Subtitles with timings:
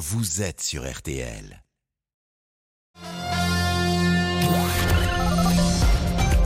[0.00, 1.62] vous êtes sur RTL.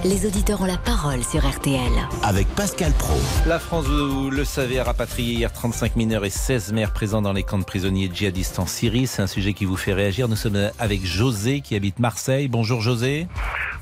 [0.04, 1.92] Les auditeurs ont la parole sur RTL.
[2.24, 3.14] Avec Pascal Pro.
[3.46, 7.32] La France, vous le savez, a rapatrié hier 35 mineurs et 16 mères présents dans
[7.32, 9.06] les camps de prisonniers djihadistes en Syrie.
[9.06, 10.26] C'est un sujet qui vous fait réagir.
[10.26, 12.48] Nous sommes avec José qui habite Marseille.
[12.48, 13.28] Bonjour José.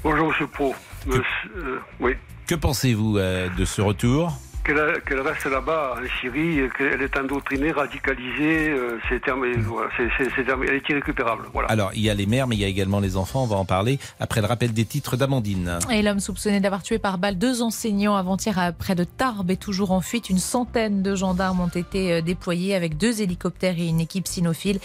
[0.04, 0.74] Bonjour Monsieur Pro.
[1.06, 1.24] Monsieur,
[1.56, 2.12] euh, oui.
[2.46, 4.38] Que pensez-vous euh, de ce retour?
[4.64, 10.08] Qu'elle qu'elle reste là-bas en Syrie, qu'elle est endoctrinée, radicalisée, euh, c'est terminé, voilà, c'est-
[10.18, 11.44] c'est- c'est terminé, elle est irrécupérable.
[11.52, 11.68] Voilà.
[11.68, 13.42] Alors, il y a les mères, mais il y a également les enfants.
[13.42, 15.78] On va en parler après le rappel des titres d'Amandine.
[15.90, 19.56] Et l'homme soupçonné d'avoir tué par balle deux enseignants avant-hier à près de Tarbes est
[19.60, 20.30] toujours en fuite.
[20.30, 24.78] Une centaine de gendarmes ont été euh, déployés avec deux hélicoptères et une équipe cynophile.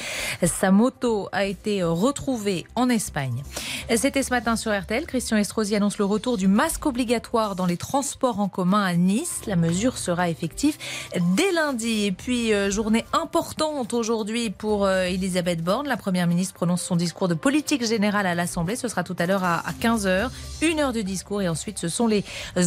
[0.43, 3.43] Sa moto a été euh, retrouvée en Espagne.
[3.95, 5.05] C'était ce matin sur RTL.
[5.05, 9.41] Christian Estrosi annonce le retour du masque obligatoire dans les transports en commun à Nice.
[9.47, 10.77] La mesure sera effective
[11.35, 12.05] dès lundi.
[12.05, 15.87] Et puis, euh, journée importante aujourd'hui pour euh, Elisabeth Borne.
[15.87, 18.75] La Première ministre prononce son discours de politique générale à l'Assemblée.
[18.75, 20.29] Ce sera tout à l'heure à, à 15h.
[20.61, 22.23] Une heure de discours et ensuite ce sont les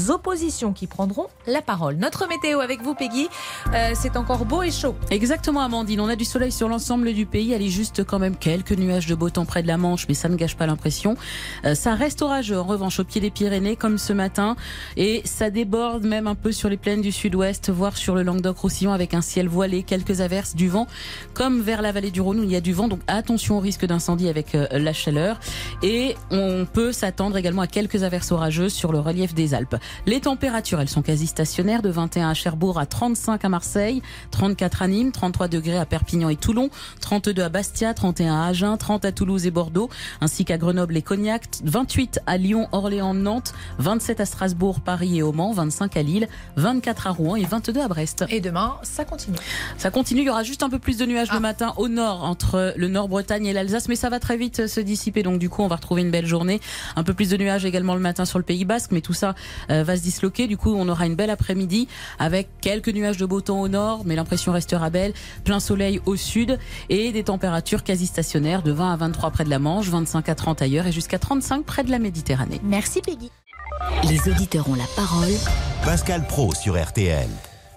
[0.08, 1.96] oppositions qui prendront la parole.
[1.96, 3.28] Notre météo avec vous, Peggy.
[3.74, 4.94] Euh, c'est encore beau et chaud.
[5.10, 6.00] Exactement, Amandine.
[6.00, 7.52] On a du soleil sur l'ensemble du pays.
[7.52, 10.14] Elle est juste quand même quelques nuages de beau temps près de la Manche, mais
[10.14, 11.16] ça ne gâche pas l'impression.
[11.64, 14.56] Euh, ça reste orageux, en revanche, au pied des Pyrénées, comme ce matin.
[14.96, 18.92] Et ça déborde même un peu sur les plaines du sud-ouest, voire sur le Languedoc-Roussillon,
[18.92, 20.86] avec un ciel voilé, quelques averses, du vent,
[21.34, 22.88] comme vers la vallée du Rhône où il y a du vent.
[22.88, 25.38] Donc attention au risque d'incendie avec euh, la chaleur.
[25.82, 29.77] Et on peut s'attendre également à quelques averses orageuses sur le relief des Alpes.
[30.06, 34.82] Les températures, elles sont quasi stationnaires, de 21 à Cherbourg à 35 à Marseille, 34
[34.82, 39.04] à Nîmes, 33 degrés à Perpignan et Toulon, 32 à Bastia, 31 à Agen, 30
[39.04, 39.88] à Toulouse et Bordeaux,
[40.20, 45.22] ainsi qu'à Grenoble et Cognac, 28 à Lyon, Orléans, Nantes, 27 à Strasbourg, Paris et
[45.22, 46.28] Mans, 25 à Lille,
[46.80, 48.24] 24 à Rouen et 22 à Brest.
[48.30, 49.36] Et demain, ça continue.
[49.76, 51.34] Ça continue, il y aura juste un peu plus de nuages Ah.
[51.34, 54.80] le matin au nord, entre le Nord-Bretagne et l'Alsace, mais ça va très vite se
[54.80, 56.58] dissiper, donc du coup on va retrouver une belle journée.
[56.96, 59.34] Un peu plus de nuages également le matin sur le Pays Basque, mais tout ça
[59.70, 61.86] euh, va se disloquer, du coup on aura une belle après-midi
[62.19, 65.12] avec quelques nuages de beau temps au nord, mais l'impression restera belle,
[65.44, 66.58] plein soleil au sud
[66.88, 70.34] et des températures quasi stationnaires de 20 à 23 près de la Manche, 25 à
[70.34, 72.60] 30 ailleurs et jusqu'à 35 près de la Méditerranée.
[72.64, 73.30] Merci, Peggy.
[74.08, 75.32] Les auditeurs ont la parole
[75.84, 77.28] Pascal Pro sur RTL.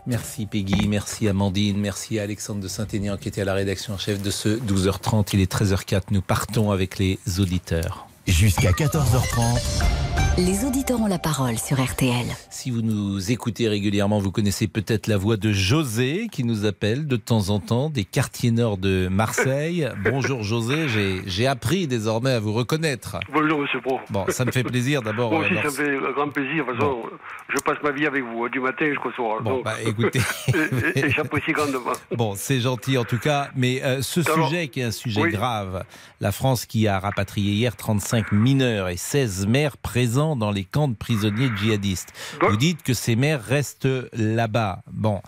[0.06, 3.98] Merci Peggy, merci Amandine, merci à Alexandre de Saint-Aignan qui était à la rédaction en
[3.98, 5.30] chef de ce 12h30.
[5.34, 6.04] Il est 13h04.
[6.12, 8.08] Nous partons avec les auditeurs.
[8.28, 10.03] Jusqu'à 14h30.
[10.36, 12.26] Les auditeurs ont la parole sur RTL.
[12.50, 17.06] Si vous nous écoutez régulièrement, vous connaissez peut-être la voix de José qui nous appelle
[17.06, 19.88] de temps en temps des quartiers nord de Marseille.
[20.04, 20.88] Bonjour José,
[21.28, 23.18] j'ai- appris désormais à vous reconnaître.
[23.32, 24.00] Bonjour Monsieur Pro.
[24.10, 25.32] Bon, ça me fait plaisir d'abord.
[25.32, 26.66] Moi aussi, ça lorsque- me fait un grand plaisir.
[26.66, 27.04] De toute façon,
[27.50, 29.42] je passe ma vie avec vous, hein, du matin jusqu'au soir.
[29.44, 30.20] Bon, Donc, bah écoutez.
[30.48, 31.92] et, et- et j'apprécie grandement.
[32.16, 35.22] Bon, c'est gentil en tout cas, mais euh, ce Alors, sujet qui est un sujet
[35.22, 35.32] oui.
[35.32, 35.84] grave,
[36.22, 40.90] la France qui a rapatrié hier 35 mineurs et 16 mères présents dans les camps
[40.90, 42.10] de prisonniers djihadistes.
[42.42, 44.80] Vous dites que ces mères restent là-bas.
[44.92, 45.22] Bon,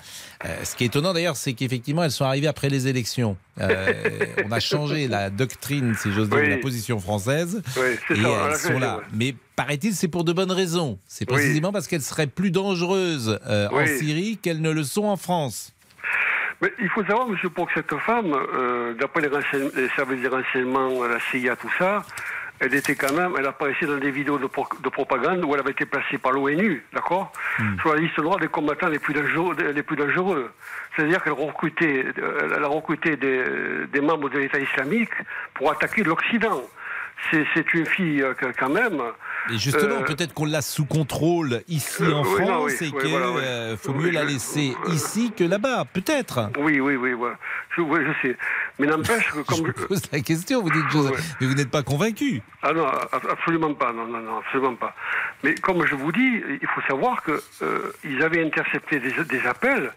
[0.43, 3.37] Euh, ce qui est étonnant d'ailleurs, c'est qu'effectivement elles sont arrivées après les élections.
[3.61, 3.93] Euh,
[4.45, 7.63] on a changé la doctrine, si j'ose dire, de la position française.
[7.77, 8.29] Oui, Et ça.
[8.49, 8.99] elles sont là.
[9.13, 10.99] Mais paraît-il, c'est pour de bonnes raisons.
[11.07, 11.37] C'est Oui.
[11.37, 13.85] précisément parce qu'elles seraient plus dangereuses euh, en.
[13.97, 15.71] Syrie qu'elles ne le sont en France.
[16.61, 19.29] Mais il faut savoir, Monsieur Pro, que cette femme, euh, d'après les,
[19.81, 22.03] les services des renseignements, la CIA, tout ça,
[22.65, 25.59] elle était quand même, elle apparaissait dans des vidéos de, pro- de propagande où elle
[25.61, 27.31] avait été placée par l'ONU, d'accord?
[27.59, 27.77] Hmm.
[27.79, 29.55] Sur la liste noire des combattants les plus dangereux.
[29.73, 30.51] Les plus dangereux.
[30.95, 33.43] C'est-à-dire qu'elle recrutait, euh, elle a recruté des,
[33.91, 35.11] des membres de l'État islamique
[35.53, 36.61] pour attaquer l'Occident.
[37.31, 39.01] C'est une fille, euh, quand même.
[39.51, 42.73] Et justement, Euh, peut-être qu'on l'a sous contrôle ici euh, en oui, France non, oui,
[42.81, 43.77] et oui, qu'il voilà, oui.
[43.77, 46.49] faut mieux la je- laisser euh, ici que là-bas, peut-être.
[46.57, 47.11] Oui, oui, oui,
[47.75, 48.37] je, oui, je sais.
[48.79, 49.67] Mais n'empêche que Je comme...
[49.67, 51.11] vous pose la question, vous dites, Ouais.
[51.39, 52.41] mais vous n'êtes pas convaincu.
[52.63, 54.95] Ah non, ab- absolument pas, non, non, non, absolument pas.
[55.43, 59.45] Mais comme je vous dis, il faut savoir que euh, ils avaient intercepté des, des
[59.47, 59.91] appels.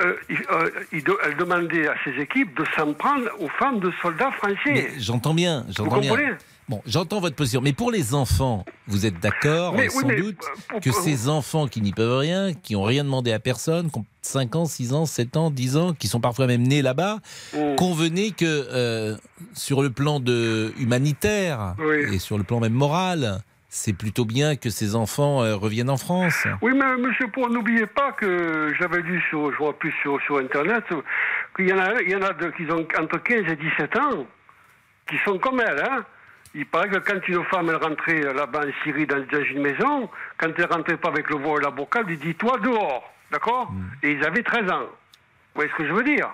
[0.00, 0.14] Euh,
[0.52, 4.56] euh, de- elle demandait à ses équipes de s'en prendre aux femmes de soldats français.
[4.72, 6.10] Mais j'entends bien, vous j'entends bien.
[6.10, 6.32] comprenez
[6.68, 10.60] Bon, j'entends votre position, mais pour les enfants, vous êtes d'accord, oui, sans doute, euh,
[10.68, 13.88] pour- que pour- ces enfants qui n'y peuvent rien, qui n'ont rien demandé à personne,
[13.88, 16.82] qui ont 5 ans, 6 ans, 7 ans, 10 ans, qui sont parfois même nés
[16.82, 17.18] là-bas,
[17.54, 17.76] Mm.
[17.76, 19.16] convenez que euh,
[19.54, 22.12] sur le plan de humanitaire Oui.
[22.12, 25.96] et sur le plan même moral, c'est plutôt bien que ces enfants euh, reviennent en
[25.98, 26.48] France.
[26.62, 30.38] Oui, mais monsieur Paul, n'oubliez pas que j'avais lu sur, je vois plus sur, sur
[30.38, 30.82] Internet,
[31.54, 33.96] qu'il y en a, il y en a de- qui ont entre 15 et 17
[33.98, 34.26] ans,
[35.08, 36.04] qui sont comme elle, hein.
[36.58, 40.08] Il paraît que quand une femme elle rentrait là-bas en Syrie dans, dans une maison,
[40.38, 43.70] quand elle rentrait pas avec le voile et la bocal, elle dit toi dehors, d'accord
[44.02, 44.80] Et ils avaient 13 ans.
[44.80, 46.28] Vous voyez ce que je veux dire?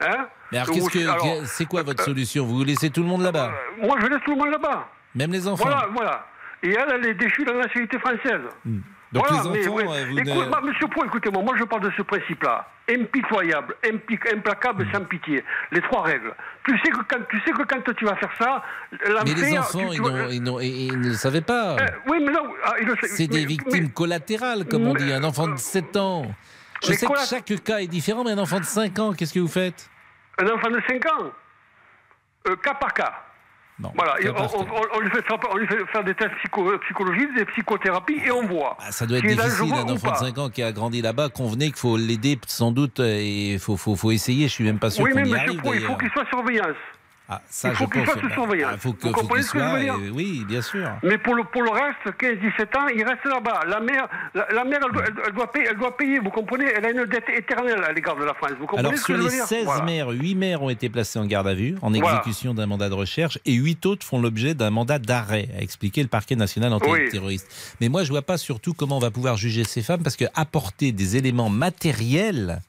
[0.00, 0.26] Hein?
[0.52, 2.44] Mais alors, qu'est-ce que, Alors, que- c'est quoi votre solution?
[2.46, 3.52] Vous laissez tout le monde là-bas?
[3.80, 4.88] euh, Moi, je laisse tout le monde là-bas.
[5.16, 6.26] Même les enfants Voilà, voilà.
[6.62, 8.42] Et elle, elle est déchue de la nationalité française.
[9.10, 9.84] Donc Voilà, les mais enfants, ouais.
[9.88, 12.68] euh, vous Écoute, ne- bah, monsieur Pro, écoutez-moi, moi je parle de ce principe-là.
[12.90, 14.92] Impitoyable, impi- implacable, Hmm.
[14.92, 15.42] sans pitié.
[15.72, 16.32] Les trois règles.
[16.68, 18.62] Tu sais que quand tu, sais que quand tu vas faire ça.
[19.24, 21.76] Mais les enfants, tu- ils, tu- ils n'ont- ils- ils ne le savaient pas.
[21.76, 22.42] Euh, oui, mais non...
[22.64, 22.74] ah.
[23.04, 25.10] C'est des Mais- victimes mais- collatérales, comme on dit.
[25.12, 26.26] Un enfant de 7 ans.
[26.82, 29.40] Je sais que chaque cas est différent, mais un enfant de 5 ans, qu'est-ce que
[29.40, 29.88] vous faites?
[30.38, 31.32] Un enfant de 5 ans,
[32.48, 33.12] euh, cas par cas.
[33.80, 34.66] Non, Voilà, on, on-
[34.96, 38.30] on lui fait faire, on lui fait faire des tests psycho- psychologiques, des psychothérapies, et
[38.32, 38.76] on voit.
[38.80, 40.18] Ah, ça doit être difficile, dangereux un ou enfant de pas.
[40.18, 41.28] 5 ans qui a grandi là-bas.
[41.28, 44.48] Convenez qu'il faut l'aider sans doute et il faut, faut, faut essayer.
[44.48, 46.26] Je suis même pas sûr Oui, qu'on mais y arrive Pro, il faut qu'il soit
[46.28, 46.74] surveillance.
[47.30, 48.12] Ah, ça, il faut je qu'il pense.
[48.14, 48.70] soit sous bah, surveillance.
[48.74, 50.88] ah, faut que, Vous faut comprenez ce que je veux dire Oui, bien sûr.
[51.02, 53.60] Mais pour le, pour le reste, 15-17 ans, il reste là-bas.
[53.68, 56.30] La mère, la, la mère elle, doit, elle- elle doit payer, elle doit payer, vous
[56.30, 56.64] comprenez?
[56.74, 58.52] Elle a une dette éternelle à l'égard de la France.
[58.58, 59.44] Vous comprenez Alors, ce que sur je les veux dire?
[59.44, 59.82] 16 Voilà.
[59.84, 62.18] maires, 8 maires ont été placés en garde à vue, en Voilà.
[62.18, 66.00] exécution d'un mandat de recherche, et 8 autres font l'objet d'un mandat d'arrêt, a expliqué
[66.02, 67.74] le parquet national antiterroriste.
[67.82, 70.24] Mais moi, je vois pas surtout comment on va pouvoir juger ces femmes, parce que
[70.34, 72.60] apporter des éléments matériels.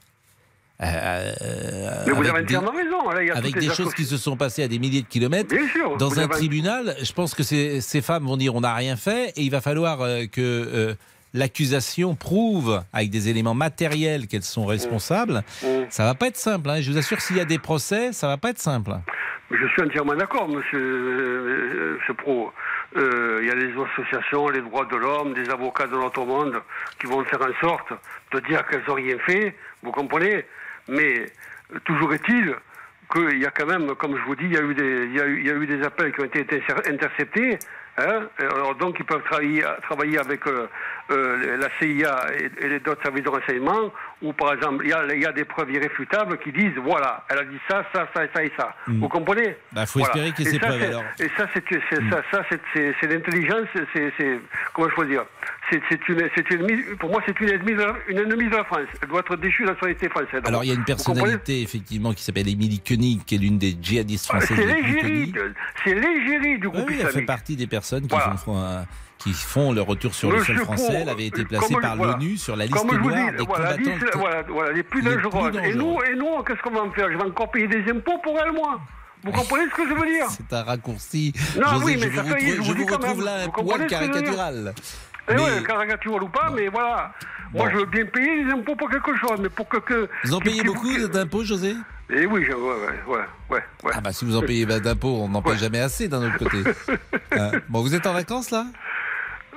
[0.82, 3.10] Euh, Mais vous avec avez des- entièrement raison.
[3.10, 5.08] Là, il y a avec des choses qui se sont passées à des milliers de
[5.08, 5.54] kilomètres.
[5.56, 5.98] Bien sûr.
[5.98, 8.96] Dans un avez- tribunal, je pense que ces, ces femmes vont dire on n'a rien
[8.96, 10.94] fait et il va falloir euh, que euh,
[11.34, 15.44] l'accusation prouve avec des éléments matériels qu'elles sont responsables.
[15.64, 15.68] Mm.
[15.90, 16.70] Ça va pas être simple.
[16.70, 16.82] hein.
[16.82, 18.92] Je vous assure, s'il y a des procès, ça va pas être simple.
[19.52, 22.52] Je suis entièrement d'accord, monsieur, euh, monsieur Pro.
[22.98, 26.56] Euh, Il y a les associations, les droits de l'homme, des avocats de notre monde
[27.00, 27.94] qui vont faire en sorte
[28.34, 30.46] de dire qu'elles n'ont rien fait, vous comprenez?
[30.90, 31.26] Mais
[31.86, 32.56] toujours est-il
[33.12, 35.16] qu'il y a quand même, comme je vous dis, il y a eu des, il
[35.16, 37.58] y a eu, il y a eu des appels qui ont été inter- interceptés.
[37.98, 40.68] Hein Alors donc ils peuvent travailler, travailler avec euh,
[41.12, 43.92] euh, la CIA et, et les autres services de renseignement,
[44.22, 47.26] où par exemple il y, a, il y a des preuves irréfutables qui disent voilà,
[47.30, 48.74] elle a dit ça, ça, ça, ça et ça.
[48.88, 49.58] Vous comprenez?
[49.74, 50.14] Bah, faut Voilà.
[50.14, 51.04] espérer qu'il y ait Et ces ça, preuves, c'est- alors.
[51.20, 54.40] Et ça, c'est c'est- ça, ça, c'est- c'est- c'est l'intelligence, c'est-
[54.74, 55.26] comment je peux dire?
[55.72, 58.88] C'est une, pour moi, c'est une ennemie, de la, une ennemie de la France.
[59.02, 60.42] Elle doit être déchue de la société française.
[60.46, 63.76] Alors il y a une personnalité effectivement qui s'appelle Émilie Koenig, qui est l'une des
[63.82, 65.34] djihadistes Ah, françaises C'est l'égérie,
[65.84, 68.36] c'est l'égérie du groupe oui, elle fait partie des personnes qui, Voilà.
[68.38, 68.86] font, un-
[69.18, 71.00] qui font le retour sur le sol français.
[71.02, 72.14] Elle avait été euh, placée par voilà.
[72.14, 73.92] l'ONU sur la liste Comme noire dis, des voilà, combattants.
[73.92, 75.30] liste- voilà, voilà, les plus les plus.
[75.66, 77.12] Et nous, et nous, qu'est-ce qu'on va en faire?
[77.12, 78.80] Je vais encore payer des impôts pour elle, moi.
[79.22, 80.26] Vous comprenez ce que je veux dire?
[80.30, 81.34] C'est un raccourci.
[81.58, 83.26] Non, José, oui, mais je ça vous fait, je retrouve, vous vous quand retrouve même.
[83.26, 83.88] là un poil comprenez
[85.30, 85.32] caricatural.
[85.32, 87.14] Eh Mais- ouais, caricature ou pas, mais voilà.
[87.54, 89.78] Moi, je veux bien payer les impôts pour quelque chose, mais pour que.
[89.78, 91.76] que Vous en payez beaucoup d'impôts, José?
[92.12, 93.18] Eh oui, je, ouais, ouais, ouais,
[93.50, 93.92] ouais, ouais.
[93.94, 96.38] Ah bah si vous en payez bah, d'impôts, on n'en paye jamais assez d'un autre
[96.38, 96.64] côté.
[97.32, 97.52] Hein?
[97.70, 98.66] Bon, vous êtes en vacances là?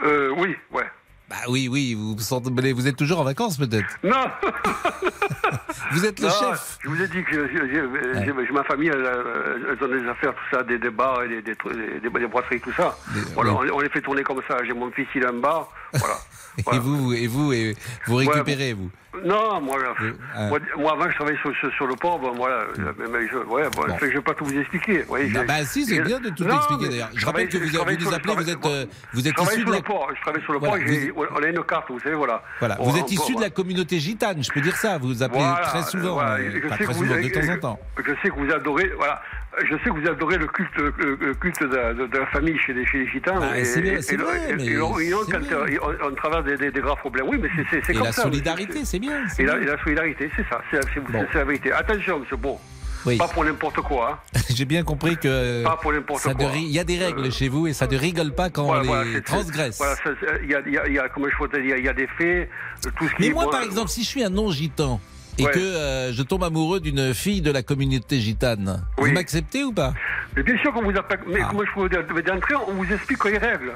[0.04, 0.84] Euh, oui, ouais.
[1.32, 3.88] Bah oui, oui, vous, êtes toujours en vacances peut-être.
[4.04, 4.26] Non
[5.92, 6.78] Vous êtes le Non, chef.
[6.84, 10.62] Je vous ai dit que ma famille, elle, elle, elle donne des affaires, tout ça,
[10.62, 11.54] des, bars et des, des,
[12.00, 12.94] des, des brasseries, tout ça.
[13.34, 13.68] Voilà, oui.
[13.72, 14.58] on, on les fait tourner comme ça.
[14.62, 15.72] J'ai mon fils, il a un bar.
[15.94, 16.14] Voilà.
[16.58, 16.80] Et Voilà.
[16.80, 17.74] vous- et vous, et
[18.06, 18.90] vous récupérez vous.
[19.24, 20.48] Non, moi, hein.
[20.48, 22.18] moi, moi, avant, je travaillais sur, sur, sur le port.
[22.18, 22.64] Bon, voilà,
[22.98, 23.96] mais, mais je, ouais, bon, Bon.
[24.00, 25.00] je vais pas tout vous expliquer.
[25.02, 27.10] vous voyez, Bah, bah, si, c'est bien de tout Non, expliquer mais d'ailleurs.
[27.14, 28.04] Je je rappelle que vous, vous nous je
[28.42, 30.08] vous êtes, euh, vous êtes issu de la, port.
[30.16, 30.84] Je travaille sur le Voilà, port.
[31.14, 32.42] vous- On a une carte, vous savez, voilà.
[32.58, 34.96] voilà, On- vous êtes issu de la communauté gitane, je peux dire ça.
[34.96, 37.20] Vous vous appelez Voilà, très souvent, voilà, euh, je pas sais très que vous- souvent,
[37.20, 37.80] de temps en temps.
[37.98, 39.20] Je sais que vous adorez, voilà,
[39.64, 42.58] je sais que vous adorez le culte, le, culte de, la- de- de la famille
[42.58, 43.38] chez les, chez les gitans.
[43.42, 44.26] Ah, et, c'est bien, c'est c'est bien.
[46.04, 47.26] on, traverse des, des- des graves problèmes.
[47.28, 48.22] Oui, mais c'est, c'est, c'est Et comme la ça.
[48.22, 49.24] solidarité, c'est bien.
[49.28, 49.62] c'est Et la, bien.
[49.62, 51.24] et la solidarité, c'est ça, c'est, c'est- Bon.
[51.32, 51.70] c'est la vérité.
[51.72, 52.58] Attention, monsieur Bon,
[53.04, 53.18] Oui.
[53.18, 54.20] pas pour n'importe quoi.
[54.34, 54.38] hein.
[54.54, 56.50] J'ai bien compris que Pas pour n'importe quoi.
[56.54, 58.82] il y a des règles Euh, chez vous et ça ne rigole pas quand Voilà,
[58.82, 59.78] on voilà, les c'est- c'est- transgresse.
[59.78, 60.10] Voilà, c'est-
[60.44, 61.84] il y a, il y a, il y a, comment je peux te dire, il
[61.84, 62.48] y a des faits,
[62.86, 65.00] euh, tout ce qui Mais moi, bon, par euh, exemple, si je suis un non-gitan
[65.38, 65.50] et Ouais.
[65.52, 69.08] que euh, je tombe amoureux d'une fille de la communauté gitane, Oui.
[69.10, 69.94] vous m'acceptez ou pas?
[70.36, 71.48] Mais bien sûr qu'on vous appelle, mais Ah.
[71.50, 73.72] comment je peux vous dire, d'entrée, on vous explique les règles.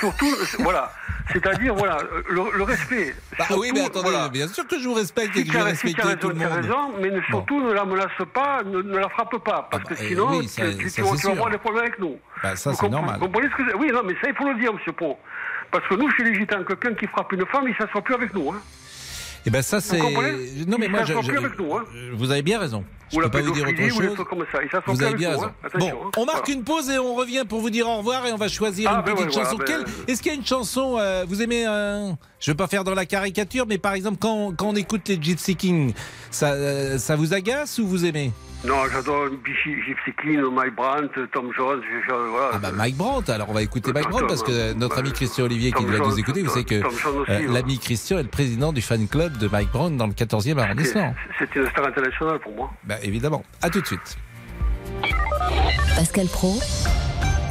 [0.00, 0.92] Surtout, euh, voilà,
[1.32, 1.98] c'est-à-dire, voilà,
[2.28, 3.14] le, le respect.
[3.38, 4.28] Bah Surtout, oui, mais attendez, voilà.
[4.28, 6.28] bien sûr que je vous respecte et que je vais as, si respecter tout raison,
[6.28, 6.52] le monde.
[6.64, 9.88] raison, mais ne- surtout ne la menace pas, ne, ne la frappe pas, parce Ah
[9.88, 11.30] que bah, sinon, oui, tu, ça- tu- ça, tu c'est vas- tu vas sûr.
[11.30, 12.16] avoir des problèmes avec nous.
[12.42, 13.16] Bah, ça, c'est normal.
[13.20, 15.16] Vous comprenez ce que Oui, non, mais ça, il faut le dire, monsieur Pro.
[15.70, 18.14] Parce que nous, chez les gitans, quelqu'un qui frappe une femme, il ne s'assoit plus
[18.14, 18.50] avec nous.
[18.50, 18.60] Hein.
[19.46, 19.98] Et ben ça c'est.
[20.66, 21.84] Non mais moi je, s'assoit je- plus avec nous, hein.
[22.14, 22.84] vous avez bien raison.
[23.12, 24.16] Je Ou peux pas vous dire autre chose.
[24.86, 25.44] Vous avez bien raison.
[25.46, 25.68] hein.
[25.78, 26.10] Bon, hein.
[26.16, 26.54] on marque Voilà.
[26.58, 28.98] une pause et on revient pour vous dire au revoir et on va choisir Ah,
[28.98, 29.56] une ben petite ouais, chanson.
[29.56, 32.56] voilà, Quelle- ben- Est-ce qu'il y a une chanson euh, Vous aimez un Je veux
[32.56, 35.92] pas faire dans la caricature, mais par exemple quand, quand on écoute les Gypsy Kings,
[36.30, 38.30] ça, euh, ça vous agace ou vous aimez?
[38.62, 41.80] Non, j'adore Gypsy King, Mike Brandt, Tom Jones.
[42.08, 42.50] Voilà.
[42.52, 45.44] Ah bah Mike Brandt, alors on va écouter Mike Brandt parce que notre ami Christian
[45.44, 48.82] Olivier qui doit nous écouter, vous savez que euh, l'ami Christian est le président du
[48.82, 51.14] fan club de Mike Brandt dans le 14e arrondissement.
[51.38, 52.70] C'est une star internationale pour moi.
[52.84, 53.42] Bah évidemment.
[53.62, 54.18] À tout de suite.
[55.96, 56.58] Pascal Pro,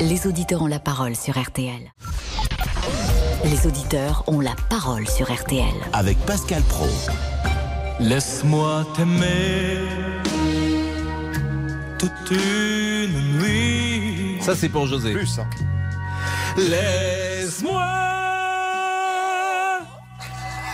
[0.01, 1.91] les auditeurs ont la parole sur RTL.
[3.45, 5.65] Les auditeurs ont la parole sur RTL.
[5.93, 6.87] Avec Pascal Pro.
[7.99, 10.18] Laisse-moi t'aimer
[11.99, 14.37] toute une nuit.
[14.41, 15.11] Ça, c'est pour José.
[15.13, 15.47] Plus, hein.
[16.57, 17.85] Laisse-moi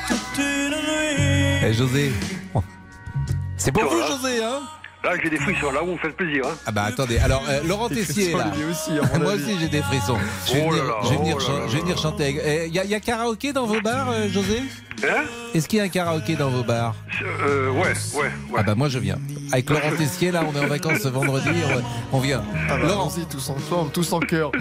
[0.07, 1.59] toute une nuit.
[1.65, 2.11] Eh, José.
[3.57, 4.61] C'est pour vous, José, hein
[5.03, 5.71] Là, j'ai des frissons.
[5.71, 6.43] Là, vous me faites plaisir.
[6.47, 6.55] Hein.
[6.65, 7.19] Ah bah attendez.
[7.19, 8.51] Alors, euh, Laurent Tessier, là.
[8.69, 8.91] Aussi,
[9.21, 10.17] Moi aussi, j'ai des frissons.
[10.47, 11.65] Je vais Oh venir, là là, je vais venir oh chan- là là.
[11.67, 12.29] je vais venir chanter.
[12.67, 14.63] Il y, a- y a karaoké dans vos bars, euh, José?
[15.03, 18.29] Hein Est-ce qu'il y a un karaoké dans vos bars euh, Ouais, ouais, ouais.
[18.57, 19.17] Ah bah moi je viens.
[19.51, 21.49] Avec Laurent Tessier, là, on est en vacances ce vendredi,
[22.11, 22.43] on, on vient.
[22.69, 24.51] Ah bah, Laurent, allons-y, tous en forme, tous en cœur.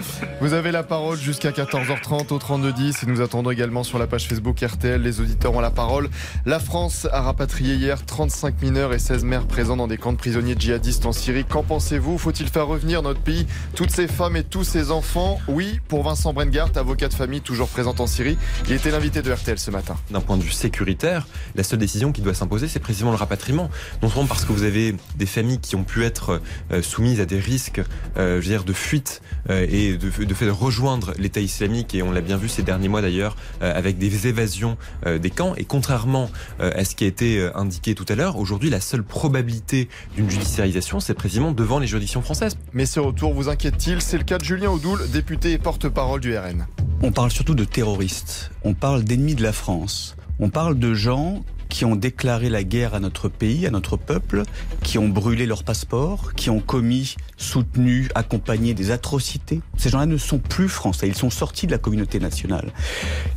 [0.41, 4.27] Vous avez la parole jusqu'à 14h30 au 3210 et nous attendons également sur la page
[4.27, 5.01] Facebook RTL.
[5.01, 6.09] Les auditeurs ont la parole.
[6.45, 10.17] La France a rapatrié hier 35 mineurs et 16 mères présents dans des camps de
[10.17, 11.45] prisonniers djihadistes en Syrie.
[11.45, 12.17] Qu'en pensez-vous?
[12.17, 15.39] Faut-il faire revenir notre pays toutes ces femmes et tous ces enfants?
[15.47, 18.37] Oui, pour Vincent Brengart, avocat de famille toujours présent en Syrie.
[18.67, 19.95] Il était l'invité de RTL ce matin.
[20.25, 23.69] Point de vue sécuritaire, la seule décision qui doit s'imposer, c'est précisément le rapatriement.
[24.01, 26.41] Non seulement parce que vous avez des familles qui ont pu être
[26.71, 27.81] euh, soumises à des risques,
[28.17, 31.95] euh, je veux dire, de fuite euh, et de, de fait de rejoindre l'État islamique,
[31.95, 35.29] et on l'a bien vu ces derniers mois d'ailleurs, euh, avec des évasions euh, des
[35.29, 35.53] camps.
[35.55, 36.29] Et contrairement
[36.59, 40.29] euh, à ce qui a été indiqué tout à l'heure, aujourd'hui, la seule probabilité d'une
[40.29, 42.57] judiciarisation, c'est précisément devant les juridictions françaises.
[42.73, 44.01] Mais ce retour vous inquiète-t-il?
[44.01, 46.65] C'est le cas de Julien Audoul, député et porte-parole du RN.
[47.01, 51.43] On parle surtout de terroristes, on parle d'ennemis de la France, on parle de gens
[51.69, 54.43] qui ont déclaré la guerre à notre pays, à notre peuple,
[54.81, 59.61] qui ont brûlé leur passeport, qui ont commis, soutenu, accompagné des atrocités.
[59.77, 62.71] Ces gens-là ne sont plus français, ils sont sortis de la communauté nationale.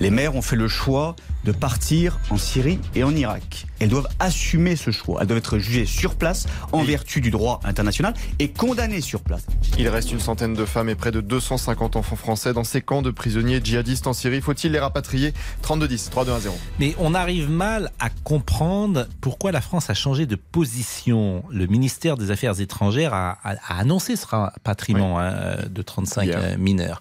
[0.00, 3.66] Les maires ont fait le choix de partir en Syrie et en Irak.
[3.80, 7.60] Elles doivent assumer ce choix, elles doivent être jugées sur place en vertu du droit
[7.64, 9.46] international et condamnées sur place.
[9.78, 13.02] Il reste une centaine de femmes et près de 250 enfants français dans ces camps
[13.02, 14.40] de prisonniers djihadistes en Syrie.
[14.40, 15.32] Faut-il les rapatrier?
[15.62, 16.50] 3210, 3210.
[16.80, 21.44] mais on arrive mal à comprendre pourquoi la France a changé de position.
[21.50, 26.38] Le ministère des Affaires étrangères a, a- a annoncé ce rapatriement hein, de 35 Hier.
[26.42, 27.00] euh, mineurs.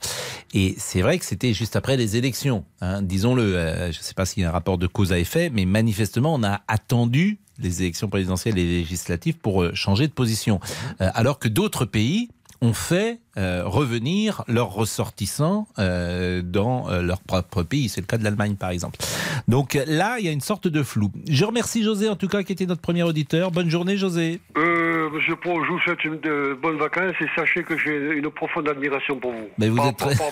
[0.53, 3.41] Et c'est vrai que c'était juste après les élections, hein, disons-le.
[3.57, 5.65] Euh, je ne sais pas s'il y a un rapport de cause à effet, mais
[5.65, 10.59] manifestement, on a attendu les élections présidentielles et législatives pour euh, changer de position.
[11.01, 12.29] Euh, alors que d'autres pays
[12.61, 17.89] ont fait euh, revenir leurs ressortissants euh, dans euh, leur propre pays.
[17.89, 18.99] C'est le cas de l'Allemagne, par exemple.
[19.47, 21.11] Donc là, il y a une sorte de flou.
[21.29, 23.51] Je remercie José, en tout cas, qui était notre premier auditeur.
[23.51, 24.39] Bonne journée, José.
[25.13, 28.67] Monsieur Pro, je vous souhaite une de bonnes vacances et sachez que j'ai une profonde
[28.67, 29.47] admiration pour vous.
[29.57, 30.27] Mais vous Par êtes très- par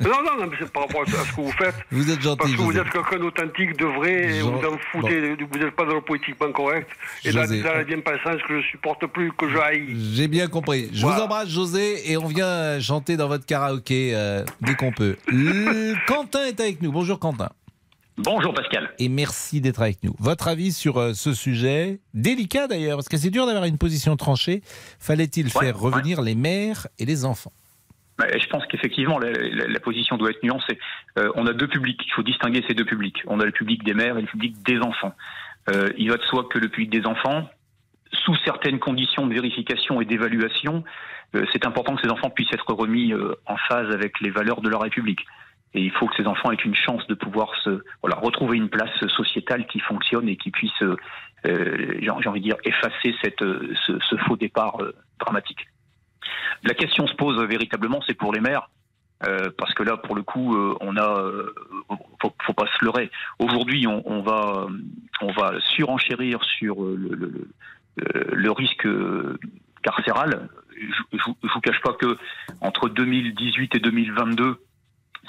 [0.00, 1.74] non, non, non, mais c'est par rapport à ce que vous faites.
[1.90, 5.34] Vous êtes gentil, Parce que vous êtes quelqu'un d'authentique, de vrai, et vous en foutez,
[5.34, 6.88] vous n'êtes pas dans le politiquement correct.
[7.24, 7.62] Et dans, José.
[7.62, 9.88] dans la bien-pensance que je supporte plus, que je haïs.
[10.14, 10.88] J'ai bien compris.
[10.92, 11.16] Je Voilà.
[11.18, 12.33] vous embrasse, José, et on vient
[12.80, 15.16] chanter dans votre karaoké euh, dès qu'on peut.
[15.28, 16.92] Le- Quentin est avec nous.
[16.92, 17.50] Bonjour, Quentin.
[18.16, 18.90] Bonjour Pascal.
[19.00, 20.14] Et merci d'être avec nous.
[20.20, 24.16] Votre avis sur euh, ce sujet, délicat d'ailleurs, parce que c'est dur d'avoir une position
[24.16, 24.62] tranchée.
[25.00, 27.52] Fallait-il Ouais, faire revenir les mères et les enfants?
[28.16, 30.78] Bah, Je pense qu'effectivement, la, la- la position doit être nuancée.
[31.18, 33.16] Euh, on a deux publics, il faut distinguer ces deux publics.
[33.26, 35.12] On a le public des mères et le public des enfants.
[35.68, 37.48] Euh, il va de soi que le public des enfants,
[38.12, 40.84] sous certaines conditions de vérification et d'évaluation,
[41.52, 44.68] c'est important que ces enfants puissent être remis euh, en phase avec les valeurs de
[44.68, 45.24] la République.
[45.74, 48.68] Et il faut que ces enfants aient une chance de pouvoir se voilà, retrouver une
[48.68, 50.96] place sociétale qui fonctionne et qui puisse, euh,
[51.46, 55.66] euh, j'ai envie de dire, effacer cette, euh, ce, faux départ euh, dramatique.
[56.62, 58.70] La question se pose euh, véritablement, c'est pour les maires,
[59.26, 61.52] euh, parce que là, pour le coup, euh, on a, euh,
[62.22, 63.10] faut, faut pas se leurrer.
[63.40, 64.66] Aujourd'hui, on, va,
[65.22, 67.48] on va surenchérir sur euh, le, le,
[68.32, 69.38] le- risque euh,
[69.82, 70.48] carcéral.
[70.76, 72.16] Je, je, vous- cache pas que
[72.60, 74.58] entre 2018 et 2022,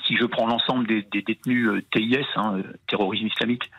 [0.06, 3.72] si je prends l'ensemble des, détenus euh, TIS, hein, terrorisme islamique,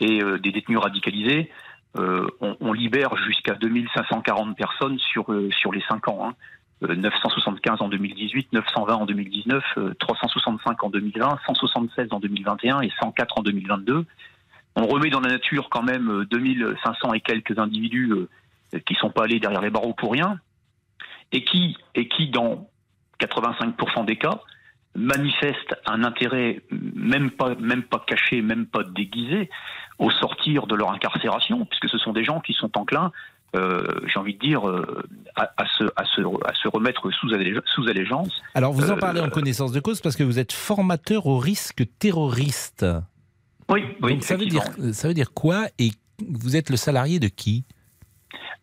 [0.00, 1.50] et euh, des détenus radicalisés,
[1.98, 6.28] euh, on, libère jusqu'à 2540 personnes sur, sur les 5 ans.
[6.28, 6.34] hein.
[6.82, 12.90] Euh, 975 en 2018, 920 en 2019, euh, 365 en 2020, 176 en 2021 et
[13.00, 14.04] 104 en 2022.
[14.76, 18.12] On remet dans la nature quand même euh, 2500 et quelques individus
[18.86, 20.40] qui sont pas allés derrière les barreaux pour rien
[21.34, 22.68] et qui, et qui dans
[23.20, 24.40] 85% des cas,
[24.94, 29.50] manifestent un intérêt même pas, même pas caché, même pas déguisé,
[29.98, 33.12] au sortir de leur incarcération, puisque ce sont des gens qui sont enclins
[34.08, 34.62] j'ai envie de dire,
[35.36, 38.42] à, se, à, se, à, se, remettre sous, sous allégeance.
[38.54, 41.84] Alors, vous en parlez en connaissance de cause parce que vous êtes formateur au risque
[42.00, 42.84] terroriste.
[43.68, 44.20] Oui, oui.
[44.22, 45.90] ça, veut dire, ça veut dire quoi Et
[46.28, 47.64] vous êtes le salarié de qui?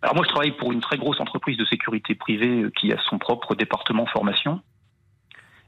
[0.01, 3.20] Alors moi, je travaille pour une très grosse entreprise de sécurité privée qui a son
[3.20, 4.62] propre département formation.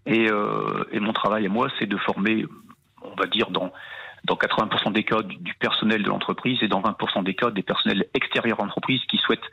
[0.05, 2.45] Et, euh, et mon travail à moi, c'est de former,
[3.03, 3.71] on va dire, dans,
[4.25, 8.07] dans 80% des cas du personnel de l'entreprise et dans 20% des cas des personnels
[8.13, 9.49] extérieurs à l'entreprise qui souhaitent,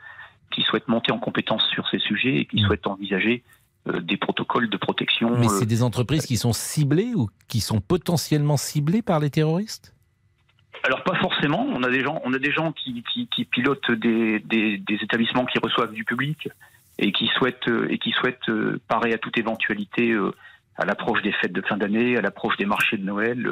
[0.49, 2.65] qui souhaitent monter en compétence sur ces sujets et qui mmh.
[2.65, 3.43] souhaitent envisager
[3.87, 5.37] euh, des protocoles de protection.
[5.37, 9.29] Mais c'est euh, des entreprises qui sont ciblées ou qui sont potentiellement ciblées par les
[9.29, 9.93] terroristes?
[10.83, 11.65] Alors pas forcément.
[11.69, 15.59] On a des gens, on a des gens qui, qui, pilotent des, des, établissements qui
[15.59, 16.49] reçoivent du public
[16.97, 20.31] et qui souhaitent et qui souhaitent euh, parer à toute éventualité euh,
[20.77, 23.45] à l'approche des fêtes de fin d'année, à l'approche des marchés de Noël,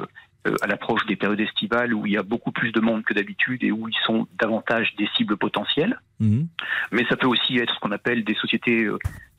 [0.48, 3.14] euh, à l'approche des périodes estivales où il y a beaucoup plus de monde que
[3.14, 6.00] d'habitude et où ils sont davantage des cibles potentielles.
[6.20, 6.44] Mmh.
[6.92, 8.88] Mais ça peut aussi être ce qu'on appelle des sociétés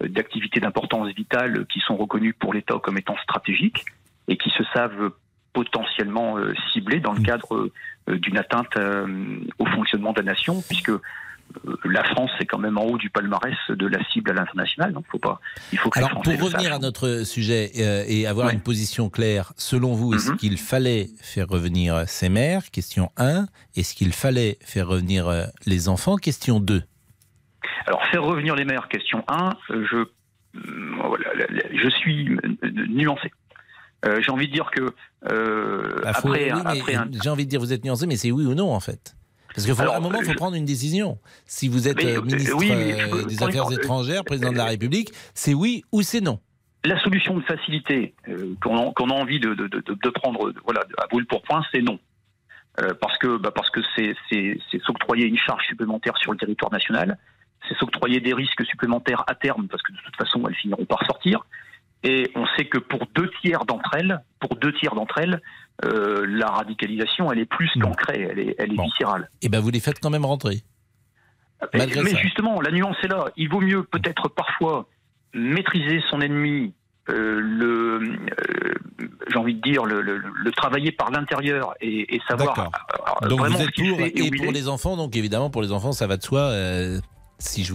[0.01, 3.85] d'activité d'importance vitale qui sont reconnues pour l'État comme étant stratégiques
[4.29, 5.13] et qui se savent
[5.53, 7.25] potentiellement euh, ciblé dans le mm.
[7.25, 7.55] cadre
[8.09, 10.93] euh, d'une atteinte euh, au fonctionnement de la nation, puisque
[11.85, 14.93] la France est quand même en haut du palmarès de la cible à l'international.
[14.93, 15.41] Donc, faut pas.
[15.73, 17.73] Il faut que Alors, pour revenir à notre sujet
[18.09, 20.37] et avoir une position claire, selon vous, est-ce mm-hmm.
[20.37, 22.71] qu'il fallait faire revenir ces mères?
[22.71, 23.47] Question 1.
[23.75, 25.29] Est-ce qu'il fallait faire revenir
[25.67, 26.19] les enfants?
[26.19, 26.85] Question 2.
[27.87, 30.05] Alors, faire revenir les mères, question 1, je,
[30.55, 32.39] je suis
[32.91, 33.33] nuancé.
[34.07, 34.95] Euh, j'ai envie de dire que
[35.31, 36.53] euh, bah, après,
[37.23, 39.17] j'ai envie de dire vous êtes nuancé, mais c'est oui ou non en fait.
[39.55, 41.19] Parce qu'à un moment, il faut prendre une décision.
[41.45, 46.03] Si vous êtes euh, ministre des Affaires étrangères, président de la République, c'est oui ou
[46.03, 46.39] c'est non.
[46.85, 48.15] La solution de facilité
[48.63, 51.99] qu'on a, envie de, de, de, prendre voilà, à brûle pour point, c'est non.
[53.01, 54.15] parce que bah, parce que c'est
[54.87, 57.19] s'octroyer une charge supplémentaire sur le territoire national,
[57.69, 61.05] c'est s'octroyer des risques supplémentaires à terme, parce que de toute façon, elles finiront par
[61.05, 61.45] sortir.
[62.03, 65.41] Et on sait que pour deux tiers d'entre elles, pour deux tiers d'entre elles,
[65.85, 69.29] euh, la radicalisation, elle est plus qu'ancrée, elle est, elle est viscérale.
[69.43, 70.63] Et eh ben vous les faites quand même rentrer.
[71.75, 71.89] mais
[72.23, 73.27] justement, la nuance est là.
[73.37, 74.89] Il vaut mieux peut-être parfois
[75.35, 76.73] maîtriser son ennemi,
[77.09, 78.75] euh, le, euh,
[79.31, 82.71] j'ai envie de dire, le, le, travailler par l'intérieur et, et savoir.
[83.29, 86.17] donc vous êtes pour et, pour les enfants, donc évidemment pour les enfants, ça va
[86.17, 86.51] de soi
[87.41, 87.75] si je,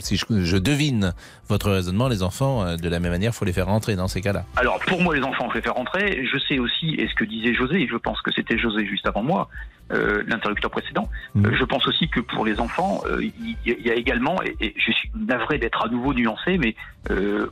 [0.00, 1.12] si je, devine
[1.48, 4.08] votre raisonnement, les enfants, euh, de la même manière, il faut les faire rentrer dans
[4.08, 4.44] ces cas-là.
[4.56, 6.26] Alors, pour moi, les enfants, faut les faire rentrer.
[6.26, 9.06] Je sais aussi, et ce que disait José, et je pense que c'était José juste
[9.06, 9.48] avant moi,
[9.92, 11.46] euh, l'interlocuteur précédent, mmh.
[11.46, 15.10] euh, je pense aussi que pour les enfants, il y, a également, et, je suis
[15.14, 16.74] navré d'être à nouveau nuancé, mais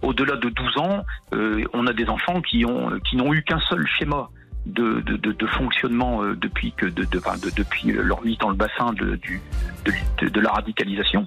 [0.00, 3.86] au-delà de 12 ans, on a des enfants qui ont qui n'ont eu qu'un seul
[3.98, 4.30] schéma
[4.66, 9.16] de, de, de, fonctionnement euh, depuis que de, depuis leur mise dans le bassin de,
[9.16, 9.40] du,
[9.84, 11.26] de, la radicalisation.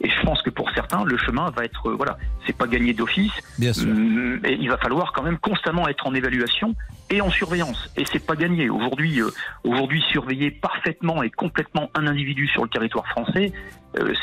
[0.00, 2.92] Et je pense que pour certains, le chemin va être euh, voilà, c'est pas gagné
[2.92, 3.32] d'office.
[3.58, 3.88] Bien sûr.
[3.88, 6.74] Mm, mais il va falloir quand même constamment être en évaluation
[7.08, 7.88] et en surveillance.
[7.96, 8.68] Et c'est pas gagné.
[8.68, 9.30] Aujourd'hui, euh,
[9.62, 13.52] aujourd'hui, surveiller parfaitement et complètement un individu sur le territoire français,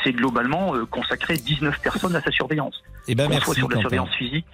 [0.04, 2.82] c'est globalement consacrer 19 personnes à sa surveillance.
[3.08, 3.46] Et eh ben merci.
[3.46, 4.48] Soit sur la surveillance physique.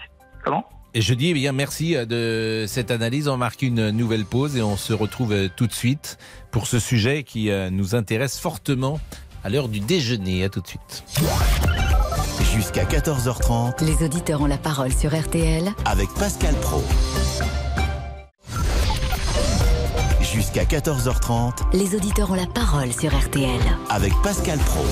[0.43, 0.67] Comment?
[0.95, 3.27] Et je dis eh bien merci euh, de cette analyse.
[3.27, 6.17] On marque une nouvelle pause et on se retrouve euh, tout de suite
[6.51, 8.99] pour ce sujet qui euh, nous intéresse fortement
[9.43, 10.45] à l'heure du déjeuner.
[10.45, 11.03] À tout de suite.
[12.53, 13.84] Jusqu'à 14h30.
[13.84, 16.81] Les auditeurs ont la parole sur RTL avec Pascal Pro.
[20.21, 21.73] Jusqu'à 14h30.
[21.73, 24.86] Les auditeurs ont la parole sur RTL avec Pascal Pro.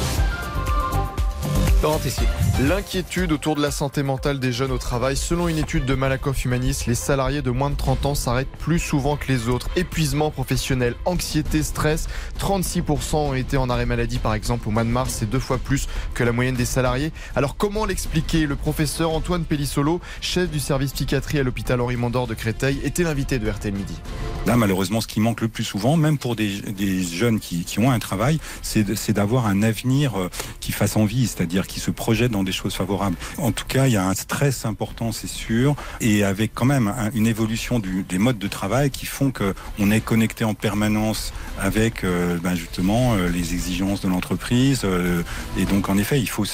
[2.61, 5.17] L'inquiétude autour de la santé mentale des jeunes au travail.
[5.17, 8.79] Selon une étude de Malakoff Humanis, les salariés de moins de 30 ans s'arrêtent plus
[8.79, 9.67] souvent que les autres.
[9.75, 12.07] Épuisement professionnel, anxiété, stress.
[12.39, 15.13] 36% ont été en arrêt maladie par exemple au mois de mars.
[15.19, 17.11] C'est deux fois plus que la moyenne des salariés.
[17.35, 18.47] Alors comment l'expliquer?
[18.47, 23.03] Le professeur Antoine Pellissolo, chef du service psychiatrie à l'hôpital Henri Mandor de Créteil, était
[23.03, 23.99] l'invité de RTL Midi.
[24.45, 26.61] Là malheureusement ce qui manque le plus souvent, même pour des,
[27.03, 30.29] jeunes qui, qui, ont un travail, c'est d'avoir un avenir euh,
[30.61, 33.15] qui fasse envie, c'est-à-dire qui se projette dans des choses favorables.
[33.39, 36.93] En tout cas, il y a un stress important, c'est sûr, et avec quand même
[37.15, 42.37] une évolution des modes de travail qui font qu'on est connecté en permanence avec euh,
[42.43, 44.81] ben justement euh, les exigences de l'entreprise.
[44.83, 45.23] Euh,
[45.57, 46.45] et donc, en effet, il faut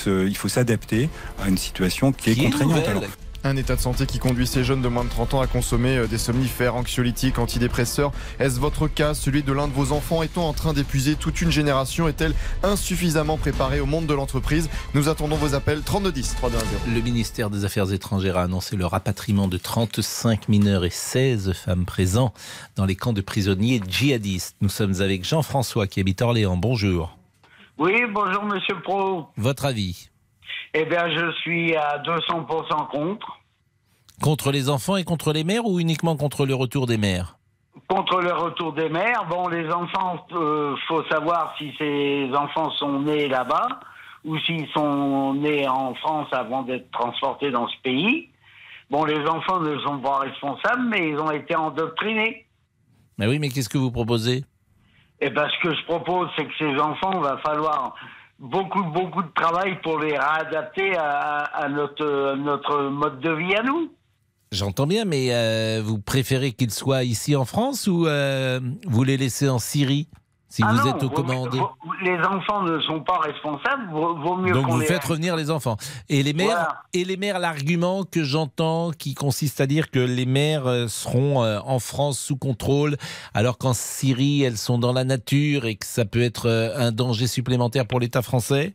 [0.50, 1.10] s'adapter
[1.44, 2.86] à une situation qui, est contraignante.
[3.46, 5.98] Un état de santé qui conduit ces jeunes de moins de 30 ans à consommer
[5.98, 8.12] euh, des somnifères, anxiolytiques, antidépresseurs.
[8.38, 10.22] Est-ce votre cas, celui de l'un de vos enfants?
[10.24, 12.10] Est-on en train d'épuiser toute une génération?
[12.10, 14.70] Est-elle insuffisamment préparée au monde de l'entreprise?
[14.94, 16.94] Nous attendons vos appels 3210 320.
[16.94, 21.86] Le ministère des Affaires étrangères a annoncé le rapatriement de 35 mineurs et 16 femmes
[21.86, 22.34] présents
[22.76, 24.58] dans les camps de prisonniers djihadistes.
[24.60, 26.58] Nous sommes avec Jean-François qui habite Orléans.
[26.58, 27.18] Bonjour.
[27.78, 29.28] Oui, bonjour Monsieur Pro.
[29.38, 30.10] Votre avis?
[30.74, 33.40] Eh bien, je suis à 200% contre.
[34.22, 37.38] Contre les enfants et contre les mères ou uniquement contre le retour des mères?
[37.88, 39.26] Contre le retour des mères.
[39.30, 43.80] Bon, les enfants, euh, faut savoir si ces enfants sont nés là-bas
[44.26, 48.30] ou s'ils sont nés en France avant d'être transportés dans ce pays.
[48.90, 52.46] Bon, les enfants ne sont pas responsables, mais ils ont été endoctrinés.
[53.18, 54.44] Mais oui, mais qu'est-ce que vous proposez?
[55.22, 57.96] Eh bien, ce que je propose, c'est que ces enfants, va falloir
[58.40, 63.92] beaucoup, beaucoup de travail pour les réadapter à, notre, notre mode de vie à nous.
[64.52, 69.18] J'entends bien, mais euh, vous préférez qu'ils soient ici en France ou euh, vous les
[69.18, 70.08] laissez en Syrie?
[70.52, 71.70] Si Ah vous non, êtes vaut-
[72.02, 74.86] Les enfants ne sont pas responsables, vaut, vaut mieux Donc vous les...
[74.88, 75.78] faites revenir les enfants.
[76.10, 76.82] Et les mères, Voilà.
[76.94, 81.44] et les mères, l'argument que j'entends qui consiste à dire que les mères euh, seront
[81.44, 82.98] euh, en France sous contrôle,
[83.36, 86.92] alors qu'en Syrie elles sont dans la nature et que ça peut être euh, un
[86.92, 88.74] danger supplémentaire pour l'État français?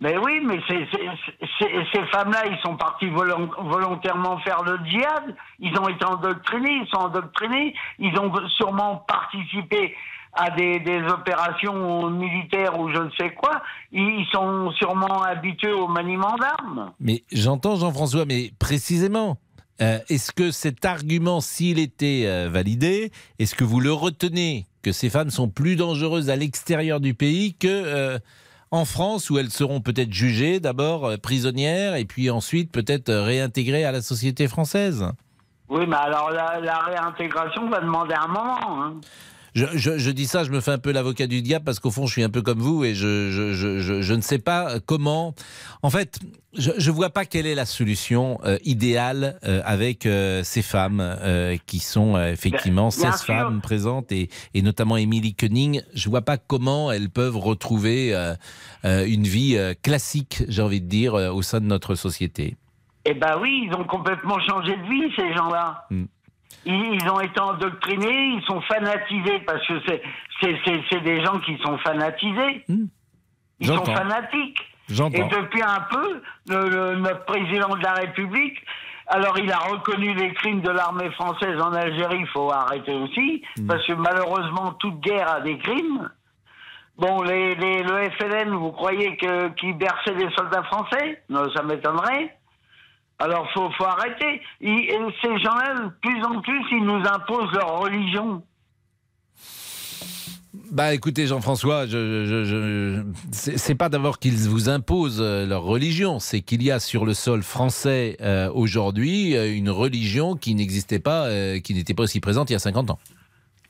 [0.00, 5.34] Mais oui, mais ces femmes-là, ils sont partis volon- volontairement faire le djihad.
[5.58, 7.74] Ils ont été endoctrinés, ils sont endoctrinés.
[7.98, 9.96] Ils ont sûrement participé
[10.38, 13.60] à des, des opérations militaires ou je ne sais quoi.
[13.92, 16.92] Ils sont sûrement habitués au maniement d'armes.
[17.00, 19.36] Mais j'entends Jean-François, mais précisément.
[19.80, 24.92] euh, est-ce que cet argument, s'il était euh, validé, est-ce que vous le retenez que
[24.92, 28.18] ces femmes sont plus dangereuses à l'extérieur du pays que euh,
[28.70, 33.92] en France, où elles seront peut-être jugées d'abord prisonnières et puis ensuite peut-être réintégrées à
[33.92, 35.06] la société française?
[35.70, 38.82] Oui, mais alors la, la réintégration va demander un moment.
[38.84, 38.94] hein.
[39.66, 41.90] Je, je- je dis ça, je me fais un peu l'avocat du diable parce qu'au
[41.90, 45.34] fond, je suis un peu comme vous et je, ne sais pas comment.
[45.82, 46.18] En fait,
[46.56, 51.04] je ne vois pas quelle est la solution euh, idéale euh, avec euh, ces femmes
[51.66, 53.34] qui sont effectivement Ben, bien 16 sûr.
[53.34, 55.82] femmes présentes et, et notamment Émilie Koenig.
[55.94, 58.14] Je vois pas comment elles peuvent retrouver
[58.84, 62.56] une vie classique, j'ai envie de dire, au sein de notre société.
[63.04, 65.86] Eh ben oui, ils ont complètement changé de vie, ces gens-là.
[65.90, 66.04] Mm.
[66.64, 70.02] Ils, ont été endoctrinés, ils sont fanatisés, parce que c'est,
[70.40, 72.64] c'est, c'est, c'est des gens qui sont fanatisés.
[73.60, 74.60] Ils sont fanatiques.
[74.88, 75.18] J'entends.
[75.18, 78.58] Et depuis un peu, le- le- notre président de la République,
[79.06, 83.42] alors il a reconnu les crimes de l'armée française en Algérie, il faut arrêter aussi,
[83.66, 86.10] parce que malheureusement, toute guerre a des crimes.
[86.98, 91.22] Bon, les, les- le FLN, vous croyez que qui berçait des soldats français?
[91.28, 92.36] Non, ça m'étonnerait.
[93.18, 94.40] Alors, faut, faut arrêter.
[94.60, 98.42] Ces gens-là, de plus en plus, ils nous imposent leur religion.
[100.70, 103.02] Bah écoutez Jean-François, je,
[103.32, 107.14] c'est pas d'abord qu'ils vous imposent euh, leur religion, c'est qu'il y a sur le
[107.14, 111.28] sol français euh, aujourd'hui euh, une religion qui n'existait pas,
[111.60, 112.98] qui n'était pas aussi présente il y a 50 ans.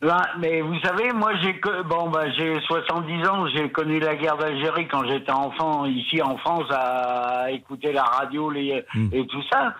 [0.00, 4.14] Là, mais vous savez, moi, j'ai que- bon, bah, j'ai 70 ans, j'ai connu la
[4.14, 9.42] guerre d'Algérie quand j'étais enfant ici en France à écouter la radio les, et tout
[9.50, 9.74] ça.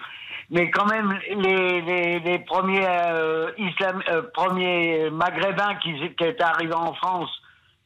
[0.51, 6.43] Mais quand même, les, les, les premiers euh, islam, euh, premiers maghrébins qui, qui étaient
[6.43, 7.31] arrivés en France,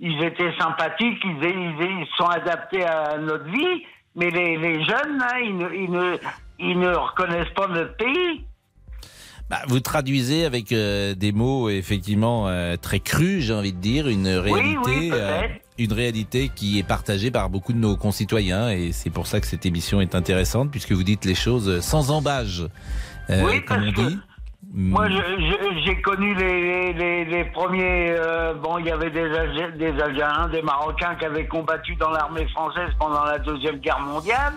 [0.00, 3.84] ils étaient sympathiques, ils, ils, ils sont adaptés à notre vie.
[4.16, 6.16] Mais les, les jeunes, là, ils ne, ils, ne,
[6.58, 8.44] ils ne reconnaissent pas notre pays.
[9.52, 14.08] Bah, vous traduisez avec euh, des mots effectivement euh, très crus, j'ai envie de dire,
[14.08, 15.54] une réalité, oui, peut-être.
[15.76, 19.46] une réalité qui est partagée par beaucoup de nos concitoyens et c'est pour ça que
[19.46, 22.64] cette émission est intéressante puisque vous dites les choses sans embâge,
[23.28, 24.18] euh, Oui, comme on dit.
[24.74, 28.08] Moi, je- j'ai connu les, les, les premiers.
[28.16, 32.08] euh, bon, il y avait des, Algé- des Algériens, des Marocains qui avaient combattu dans
[32.10, 34.54] l'armée française pendant la Deuxième Guerre mondiale.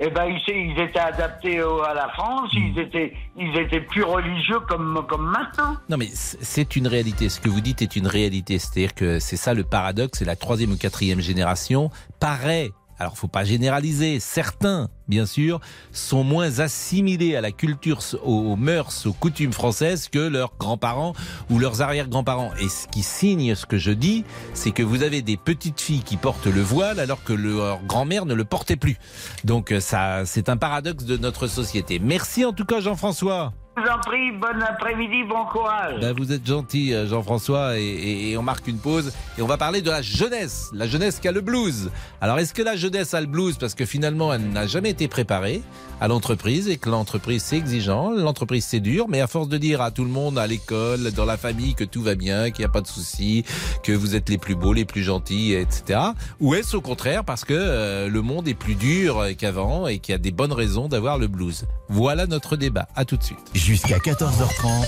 [0.00, 4.60] Eh ben, ils, étaient adaptés au- à la France, ils étaient, ils étaient plus religieux
[4.60, 5.76] comme, comme maintenant.
[5.88, 7.28] Non, mais c'est une réalité.
[7.28, 8.58] Ce que vous dites est une réalité.
[8.60, 10.20] C'est-à-dire que c'est ça le paradoxe.
[10.20, 12.70] C'est la troisième ou quatrième génération paraît.
[12.98, 14.18] Alors, faut pas généraliser.
[14.18, 15.60] Certains, bien sûr,
[15.92, 21.12] sont moins assimilés à la culture, aux, mœurs, aux coutumes françaises que leurs grands-parents
[21.48, 22.50] ou leurs arrière-grands-parents.
[22.60, 26.02] Et ce qui signe ce que je dis, c'est que vous avez des petites filles
[26.02, 28.98] qui portent le voile alors que leur grand-mère ne le portait plus.
[29.44, 32.00] Donc, ça, c'est un paradoxe de notre société.
[32.00, 33.52] Merci en tout cas, Jean-François.
[33.78, 36.00] Je vous en prie, bon après-midi, bon courage.
[36.00, 39.12] Ben, vous êtes gentil, euh, Jean-François, et, et- et on marque une pause.
[39.38, 41.90] Et on va parler de la jeunesse, la jeunesse qui a le blues.
[42.20, 43.56] Alors, est-ce que la jeunesse a le blues?
[43.58, 45.62] Parce que finalement, elle n'a jamais été préparée
[46.00, 49.80] à l'entreprise et que l'entreprise, c'est exigeant, l'entreprise, c'est dur, mais à force de dire
[49.80, 52.66] à tout le monde, à l'école, dans la famille, que tout va bien, qu'il n'y
[52.68, 53.44] a pas de souci,
[53.84, 56.00] que vous êtes les plus beaux, les plus gentils, etc.
[56.40, 59.98] Ou est-ce au contraire parce que euh, le monde est plus dur euh, qu'avant et
[59.98, 61.64] qu'il y a des bonnes raisons d'avoir le blues?
[61.88, 62.86] Voilà notre débat.
[62.96, 63.38] À tout de suite.
[63.68, 64.86] Jusqu'à 14h30.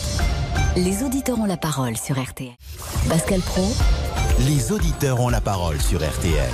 [0.76, 2.56] Les auditeurs ont la parole sur RTL.
[3.10, 3.70] Pascal Pro,
[4.38, 6.48] Les auditeurs ont la parole sur RTL.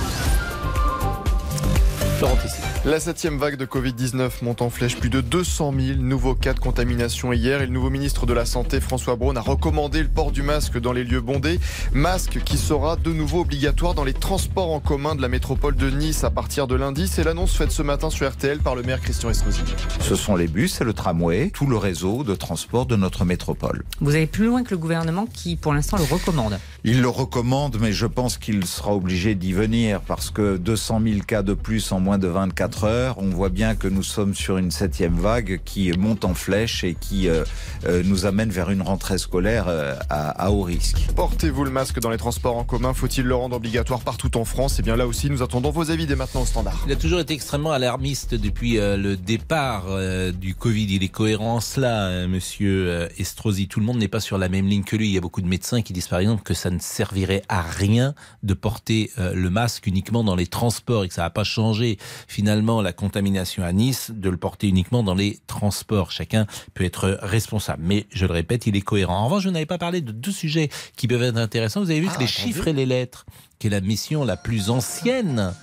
[2.87, 4.95] La septième vague de Covid-19 monte en flèche.
[4.95, 7.61] Plus de 200 000 nouveaux cas de contamination hier.
[7.61, 10.79] Et le nouveau ministre de la Santé, François Braun, a recommandé le port du masque
[10.79, 11.59] dans les lieux bondés.
[11.91, 15.89] Masque qui sera de nouveau obligatoire dans les transports en commun de la métropole de
[15.89, 17.09] Nice à partir de lundi.
[17.09, 19.63] C'est l'annonce faite ce matin sur RTL par le maire Christian Estrosi.
[19.99, 23.83] Ce sont les bus et le tramway, tout le réseau de transport de notre métropole.
[23.99, 26.57] Vous allez plus loin que le gouvernement qui, pour l'instant, le recommande.
[26.85, 31.19] Il le recommande, mais je pense qu'il sera obligé d'y venir parce que 200 000
[31.27, 34.57] cas de plus en moins de 24 heures, on voit bien que nous sommes sur
[34.57, 37.43] une septième vague qui monte en flèche et qui euh,
[37.85, 41.07] euh, nous amène vers une rentrée scolaire euh, à, à, haut risque.
[41.15, 44.73] Portez-vous le masque dans les transports en commun Faut-il le rendre obligatoire partout en France?
[44.73, 46.83] Et eh bien là aussi, nous attendons vos avis dès maintenant au standard.
[46.85, 49.85] Il a toujours été extrêmement alarmiste depuis le départ
[50.33, 50.87] du Covid.
[50.95, 53.67] Il est cohérent cela, monsieur Estrosi.
[53.67, 55.07] Tout le monde n'est pas sur la même ligne que lui.
[55.07, 57.61] Il y a beaucoup de médecins qui disent par exemple que ça ne servirait à
[57.61, 58.13] rien
[58.43, 62.56] de porter le masque uniquement dans les transports et que ça n'a pas changé finalement
[62.81, 66.11] la contamination à Nice, de le porter uniquement dans les transports.
[66.11, 67.83] Chacun peut être responsable.
[67.85, 69.17] Mais je le répète, il est cohérent.
[69.17, 71.81] En revanche, je n'avais pas parlé de deux sujets qui peuvent être intéressants.
[71.81, 73.25] Vous avez vu que ah, les chiffres et les lettres,
[73.59, 75.53] qui est la mission la plus ancienne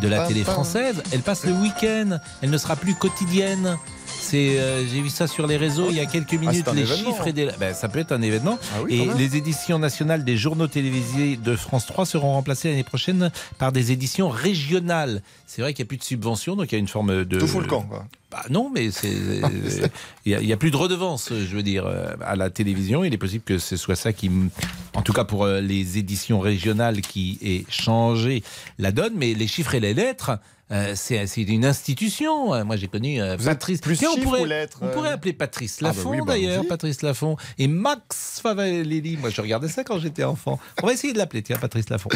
[0.00, 2.18] de la télé française, elle passe le week-end.
[2.40, 3.76] Elle ne sera plus quotidienne.
[4.22, 6.66] C'est, euh, j'ai vu ça sur les réseaux il y a quelques ah, minutes.
[6.74, 7.52] les chiffres et hein.
[7.58, 8.58] ben, ça peut être un événement.
[8.74, 13.30] Ah et les éditions nationales des journaux télévisés de France 3 seront remplacées l'année prochaine
[13.58, 15.22] par des éditions régionales.
[15.46, 17.38] C'est vrai qu'il n'y a plus de subventions, donc il y a une forme de.
[17.38, 18.06] Tout fout le camp, quoi.
[18.30, 19.12] Bah non, mais c'est
[20.24, 23.04] il n'y a, plus de redevance, je veux dire, euh, à la télévision.
[23.04, 24.30] Il est possible que ce soit ça qui,
[24.94, 28.42] en tout cas pour euh, les éditions régionales, qui ait changé
[28.78, 29.12] la donne.
[29.16, 30.38] Mais les chiffres et les lettres,
[30.72, 32.54] euh, c'est une institution.
[32.54, 33.80] Euh, moi, j'ai connu euh, Patrice.
[33.80, 36.66] Plus on, pourrait, lettres, on pourrait appeler Patrice ah, bah Lafont, bah d'ailleurs.
[36.66, 37.36] Patrice Lafont.
[37.58, 39.18] Et Max Favalelli.
[39.18, 40.58] Moi, je regardais ça quand j'étais enfant.
[40.82, 42.08] On va essayer de l'appeler, tiens, Patrice Lafont.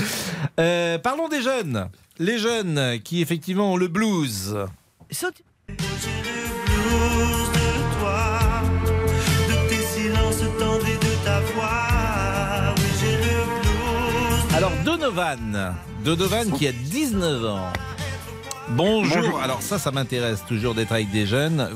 [0.57, 1.89] parlons des jeunes.
[2.19, 4.57] Les jeunes qui, effectivement, ont le blues.
[5.11, 5.43] Saute.
[5.69, 8.41] Le blues de toi,
[9.49, 12.75] de tes silences tendres et de ta voix.
[12.79, 14.57] Oui, j'ai le blues.
[14.57, 15.75] Alors, Donovan.
[16.03, 17.73] Donovan qui a 19 ans.
[18.71, 19.41] Bonjour.
[19.41, 21.69] Alors ça, ça m'intéresse toujours d'être avec des jeunes.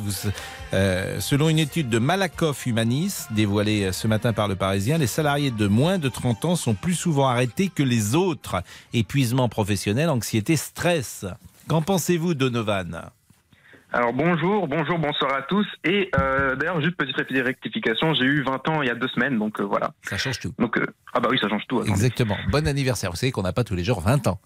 [0.73, 5.53] Euh, selon une étude de Malakoff Humanis dévoilée ce matin par le Parisien, les salariés
[5.53, 8.63] de moins de 30 ans sont plus souvent arrêtés que les autres.
[8.93, 11.27] Épuisement professionnel, anxiété, stress.
[11.69, 13.11] Qu'en pensez-vous, Donovan?
[13.93, 15.67] Alors bonjour, bonjour, bonsoir à tous.
[15.85, 19.39] Et euh, d'ailleurs, juste petite rectification, j'ai eu 20 ans il y a deux semaines,
[19.39, 19.93] donc euh, voilà.
[20.03, 20.53] Ça change tout.
[20.59, 20.81] Donc
[21.15, 21.83] ah bah oui, ça change tout.
[21.83, 22.37] Exactement.
[22.51, 23.11] Bon anniversaire.
[23.11, 24.41] Vous savez qu'on n'a pas tous les jours 20 ans.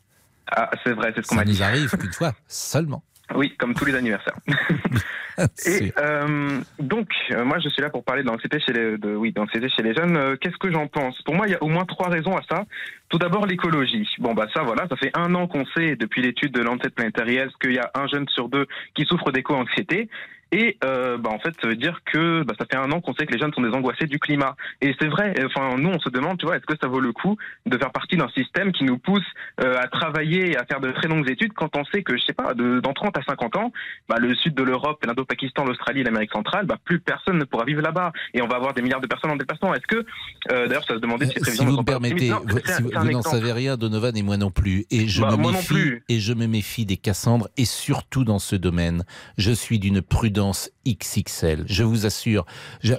[0.51, 1.55] Ah, c'est vrai, c'est ce qu'on m'a dit.
[1.55, 3.03] Ça nous arrive qu'une fois seulement.
[3.35, 4.37] Oui, comme tous les anniversaires.
[5.67, 9.33] Et euh, donc, euh, moi, je suis là pour parler d'anxiété chez les, de, oui,
[9.33, 10.17] d'anxiété chez les jeunes.
[10.17, 11.21] Euh, qu'est-ce que j'en pense?
[11.23, 12.65] Pour moi, il y a au moins trois raisons à ça.
[13.09, 14.09] Tout d'abord, l'écologie.
[14.19, 17.39] Bon, bah ça, voilà, ça fait un an qu'on sait depuis l'étude de Lancet Planetary
[17.61, 20.09] qu'il y a un jeune sur deux qui souffre d'éco-anxiété.
[20.55, 23.13] Et euh, bah, en fait, ça veut dire que bah, ça fait un an qu'on
[23.15, 24.55] sait que les jeunes sont des angoissés du climat.
[24.81, 25.35] Et c'est vrai.
[25.47, 27.37] Enfin, nous, on se demande, tu vois, est-ce que ça vaut le coup
[27.67, 29.25] de faire partie d'un système qui nous pousse
[29.61, 32.23] euh, à travailler et à faire de très longues études quand on sait que, je
[32.23, 33.73] sais pas, de, dans 30 à 50 ans,
[34.09, 37.83] bah, le sud de l'Europe, l'Indo-Pakistan, l'Australie, l'Amérique centrale, bah, plus personne ne pourra vivre
[37.83, 38.13] là-bas.
[38.33, 39.75] Et on va avoir des milliards de personnes en déplacement.
[39.75, 40.07] Est-ce que,
[40.53, 43.51] euh, d'ailleurs, ça se demandait si, si vous me permettez, vous, si vous, n'en savez
[43.51, 44.85] rien, Donovan et moi non plus.
[44.93, 48.55] Et je bah, me méfie, et je me méfie des Cassandres et surtout dans ce
[48.55, 49.03] domaine,
[49.37, 50.44] je suis d'une prudence
[50.87, 51.65] XXL.
[51.67, 52.45] Je vous assure,
[52.83, 52.95] je,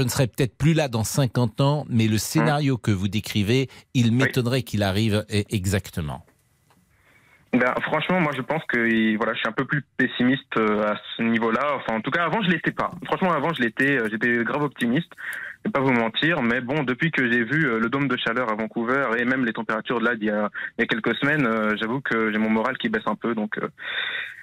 [0.00, 4.12] ne serai peut-être plus là dans 50 ans, mais le scénario que vous décrivez, il
[4.12, 6.24] m'étonnerait qu'il arrive e, exactement.
[7.52, 11.00] Ben, franchement, moi je pense que voilà, je suis un peu plus pessimiste euh, à
[11.16, 11.76] ce niveau-là.
[11.76, 12.90] Enfin, en tout cas, avant je l'étais pas.
[13.06, 15.10] Franchement, avant je l'étais, euh, j'étais grave optimiste.
[15.64, 18.16] Je vais pas vous mentir, mais bon, depuis que j'ai vu euh, le dôme de
[18.16, 21.76] chaleur à Vancouver et même les températures de là d'il y y a quelques semaines,
[21.76, 23.34] j'avoue que j'ai mon moral qui baisse un peu.
[23.34, 23.58] Donc,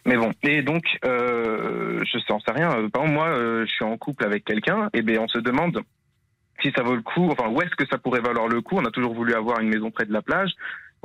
[0.06, 2.70] mais bon, et donc, euh, je sais, sais rien.
[2.90, 5.82] Par exemple, moi, euh, je suis en couple avec quelqu'un, et bien on se demande
[6.62, 8.76] si ça vaut le coup, enfin, où est-ce que ça pourrait valoir le coup?
[8.78, 10.52] On a toujours voulu avoir une maison près de la plage.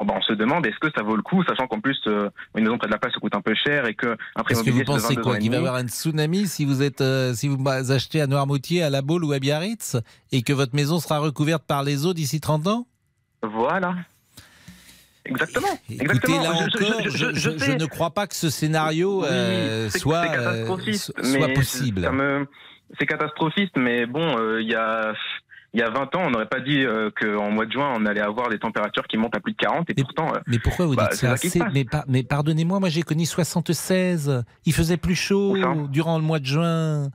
[0.05, 2.65] Ben, on se demande est-ce que ça vaut le coup, sachant qu'en plus euh, une
[2.65, 4.65] maison près de la plage ça coûte un peu cher et que un prix Est-ce
[4.65, 7.49] que vous pensez quoi Qu'il va y avoir un tsunami si vous êtes euh, si
[7.49, 9.99] vous achetez à Noirmoutier, à La Baule ou à Biarritz
[10.33, 12.87] et que votre maison sera recouverte par les eaux d'ici 30 ans?
[13.43, 13.95] Voilà.
[15.27, 15.69] Exactement.
[15.91, 20.25] Écoutez, là encore, je, ne crois pas que ce scénario euh, soit,
[21.23, 22.11] soit possible.
[22.99, 25.13] C'est catastrophique, mais bon, il y a
[25.73, 26.85] il y a 20 ans, on n'aurait pas dit
[27.21, 29.89] qu'en mois de juin, on allait avoir des températures qui montent à plus de 40.
[29.91, 30.33] Et pourtant.
[30.47, 34.43] mais pourquoi vous bah, dites ça, mais, mais pardonnez-moi, moi, j'ai connu 76.
[34.67, 35.57] Il faisait plus chaud
[35.89, 37.11] durant le mois de juin.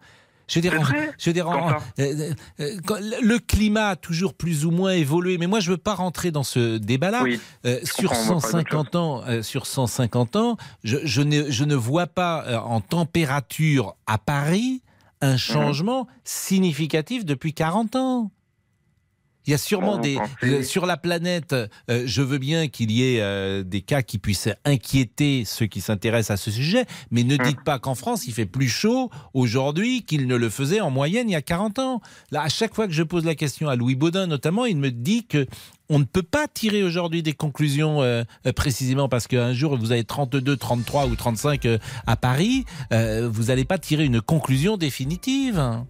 [0.47, 0.73] Je veux dire,
[1.17, 2.75] je veux dire euh, euh,
[3.21, 6.43] le climat a toujours plus ou moins évolué, mais moi je veux pas rentrer dans
[6.43, 7.23] ce débat-là.
[7.65, 12.79] Euh, sur 150 ans, sur 150 ans, je, je, ne, je ne vois pas en
[12.79, 14.83] température à Paris
[15.21, 15.37] un mhm.
[15.37, 18.31] changement significatif depuis 40 ans.
[19.47, 21.53] Il y a sûrement des euh, sur la planète.
[21.53, 25.81] Euh, je veux bien qu'il y ait euh, des cas qui puissent inquiéter ceux qui
[25.81, 30.03] s'intéressent à ce sujet, mais ne dites pas qu'en France il fait plus chaud aujourd'hui
[30.03, 32.01] qu'il ne le faisait en moyenne il y a 40 ans.
[32.31, 34.89] Là, à chaque fois que je pose la question à Louis Baudin notamment, il me
[34.89, 35.45] dit que
[35.89, 38.01] on ne peut pas tirer aujourd'hui des conclusions
[38.55, 41.67] précisément parce qu'un jour vous avez 32, 33 ou 35
[42.07, 45.85] à Paris, vous n'allez pas tirer une conclusion définitive.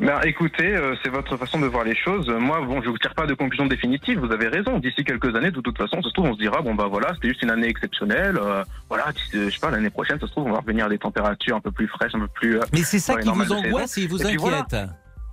[0.00, 2.28] Ben, écoutez, euh, c'est votre façon de voir les choses.
[2.28, 4.20] Moi, bon, je vous tire pas de conclusion définitive.
[4.20, 4.78] Vous avez raison.
[4.78, 7.12] D'ici quelques années, de toute façon, ça se trouve, on se dira, bon bah voilà,
[7.14, 8.38] c'était juste une année exceptionnelle.
[8.40, 10.98] Euh, voilà, je sais pas, l'année prochaine, ça se trouve, on va revenir à des
[10.98, 12.58] températures un peu plus fraîches, un peu plus.
[12.58, 14.76] Euh, Mais c'est ça qui vous angoisse et vous inquiète.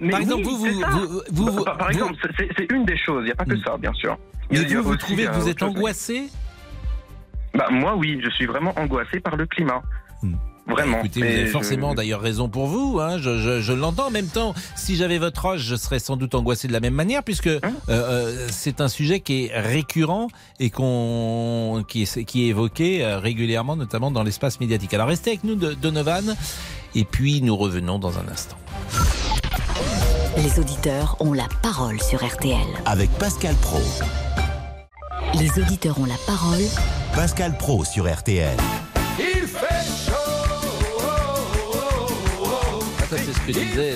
[0.10, 3.22] par exemple, vous, vous, vous, par, exemple, c'est une des choses.
[3.22, 3.64] Il n'y a pas que hmm.
[3.66, 4.18] ça, bien sûr.
[4.50, 6.24] Mais vous, vous trouvez que vous êtes angoissé?
[7.54, 9.84] Bah moi, oui, je suis vraiment angoissé par le climat.
[10.24, 10.34] Hmm.
[10.68, 11.00] Vraiment.
[11.00, 13.00] Écoutez, vous avez forcément d'ailleurs raison pour vous.
[13.00, 13.18] Hein.
[13.20, 14.08] Je, je, l'entends.
[14.08, 16.94] En même temps, si j'avais votre âge, je serais sans doute angoissé de la même
[16.94, 20.28] manière, puisque hein euh, euh, c'est un sujet qui est récurrent
[20.60, 24.94] et qu'on qui est, qui est évoqué euh, régulièrement, notamment dans l'espace médiatique.
[24.94, 26.36] Alors restez avec nous, Donovan,
[26.96, 28.58] et puis nous revenons dans un instant.
[30.38, 32.58] Les auditeurs ont la parole sur RTL.
[32.86, 33.80] Avec Pascal Pro.
[35.40, 36.64] Les auditeurs ont la parole.
[37.14, 38.58] Pascal Pro sur RTL.
[43.18, 43.96] C'est ce que disait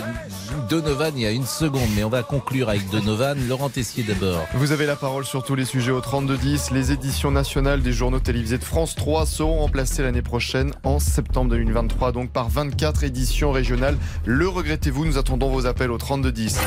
[0.70, 3.38] Donovan il y a une seconde, mais on va conclure avec Donovan.
[3.48, 4.46] Laurent Tessier d'abord.
[4.54, 6.74] Vous avez la parole sur tous les sujets au 32-10.
[6.74, 11.52] Les éditions nationales des journaux télévisés de France 3 seront remplacées l'année prochaine, en septembre
[11.52, 13.98] 2023, donc par 24 éditions régionales.
[14.26, 16.58] Le regrettez-vous Nous attendons vos appels au 32-10.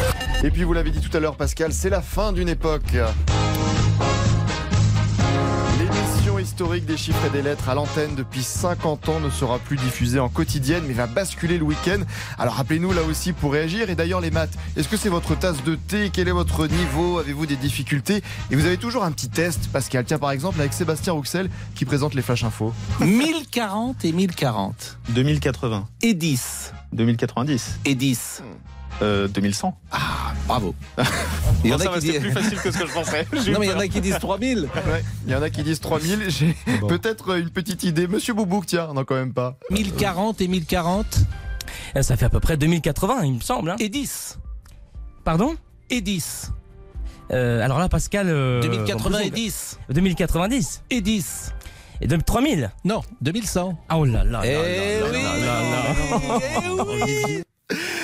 [0.45, 2.97] Et puis, vous l'avez dit tout à l'heure, Pascal, c'est la fin d'une époque
[6.53, 10.21] historique des chiffres et des lettres à l'antenne depuis 50 ans ne sera plus diffusée
[10.21, 12.01] en quotidienne mais va basculer le week-end.
[12.39, 13.89] Alors rappelez-nous là aussi pour réagir.
[13.89, 16.11] Et d'ailleurs les maths, est-ce que c'est votre tasse de thé?
[16.13, 17.19] Quel est votre niveau?
[17.19, 18.23] Avez-vous des difficultés?
[18.51, 20.05] Et vous avez toujours un petit test, Pascal.
[20.05, 22.75] Tiens par exemple avec Sébastien Rouxel qui présente les Flash Info.
[23.01, 24.99] 1040 et 1040.
[25.09, 25.89] 2080.
[26.03, 26.75] Et 10.
[26.93, 27.79] 2090.
[27.87, 28.43] Et 10.
[29.03, 29.77] 2100.
[29.91, 30.75] Ah, bravo.
[31.65, 33.27] Il y en a qui disent plus facile que ce que je pensais.
[33.51, 34.69] non, mais il y en a qui disent 3000.
[35.27, 36.27] il y en a qui disent 3000.
[36.29, 36.57] J'ai
[36.89, 38.09] peut-être une petite idée.
[38.09, 39.57] Monsieur Boubouk, tiens, non, quand même pas.
[39.71, 41.07] 1040 et 1040.
[41.95, 43.71] Eh, ça fait à peu près 2080, il me semble.
[43.71, 43.77] Hein.
[43.79, 44.39] Et 10.
[45.25, 45.55] Pardon?
[45.91, 46.51] Et 10.
[47.33, 48.27] Euh, alors là, Pascal.
[48.27, 49.79] 2080 et 10.
[49.91, 50.83] 2090.
[50.91, 51.55] Et 10.
[52.01, 53.79] Et 3000 Non, 2100.
[53.95, 54.41] Oh là là.
[54.45, 55.21] Eh oui.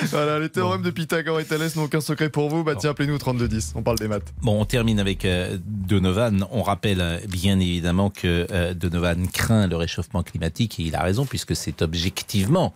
[0.07, 2.63] Voilà, les théorèmes de Pythagore et Thalès n'ont aucun secret pour vous.
[2.63, 4.33] Bah tiens, appelez-nous 3210, on parle des maths.
[4.41, 6.45] Bon, on termine avec euh, Donovan.
[6.51, 11.03] On rappelle euh, bien évidemment que euh, Donovan craint le réchauffement climatique et il a
[11.03, 12.73] raison puisque c'est objectivement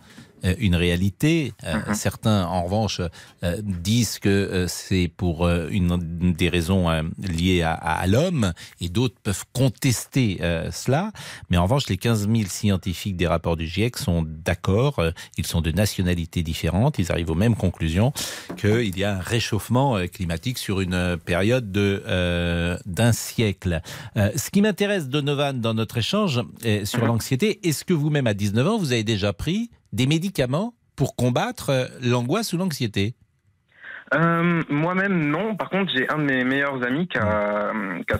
[0.58, 1.52] une réalité.
[1.64, 1.94] Euh, mhm.
[1.94, 3.00] Certains, en revanche,
[3.42, 5.98] euh, disent que c'est pour une
[6.32, 10.38] des raisons liées à, l'homme, et d'autres peuvent contester
[10.72, 11.12] cela.
[11.50, 15.02] Mais en revanche, les 15 000 scientifiques des rapports du GIEC sont d'accord.
[15.36, 16.98] Ils sont de nationalités différentes.
[16.98, 18.12] Ils arrivent aux mêmes conclusions
[18.56, 22.02] qu'il y a un réchauffement climatique sur une période de
[22.86, 23.80] d'un siècle.
[24.16, 26.42] ce qui m'intéresse, Donovan, dans notre échange
[26.84, 27.06] sur mhm.
[27.06, 31.70] l'anxiété, est-ce que vous-même, à 19 ans, vous avez déjà pris des médicaments pour combattre
[31.70, 33.14] euh, l'angoisse ou l'anxiété
[34.12, 35.56] euh, Moi-même, non.
[35.56, 37.72] Par contre, j'ai un de mes meilleurs amis qui a,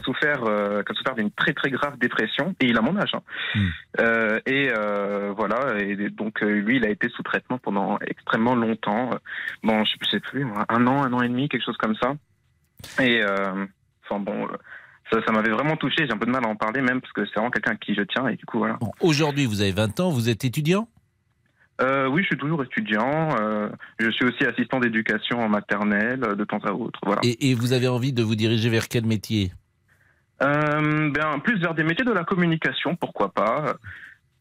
[0.03, 3.15] souffert, euh, qui a souffert d'une très très grave dépression et il a mon âge.
[3.15, 3.23] Hein.
[3.55, 4.39] Hmm.
[4.47, 4.71] et
[5.37, 5.79] voilà.
[5.79, 9.11] Et donc lui, il a été sous traitement pendant extrêmement longtemps.
[9.63, 12.15] Bon, je sais plus, un an, un an et demi, quelque chose comme ça.
[13.03, 13.23] Et
[14.05, 14.49] enfin bon.
[15.13, 17.13] Ça, ça m'avait vraiment touché, j'ai un peu de mal à en parler même parce
[17.13, 18.79] que c'est vraiment quelqu'un à qui je tiens et du coup voilà.
[19.01, 20.89] Aujourd'hui vous avez 20 ans, vous êtes étudiant
[21.81, 23.37] euh, oui, je suis toujours étudiant.
[23.41, 27.01] Euh, je suis aussi assistant d'éducation en maternelle euh, de temps à autre.
[27.05, 27.21] Voilà.
[27.25, 29.53] Et, vous avez envie de vous diriger vers quel métier?
[30.43, 33.75] Euh, ben, Plus vers des métiers de la communication, pourquoi pas.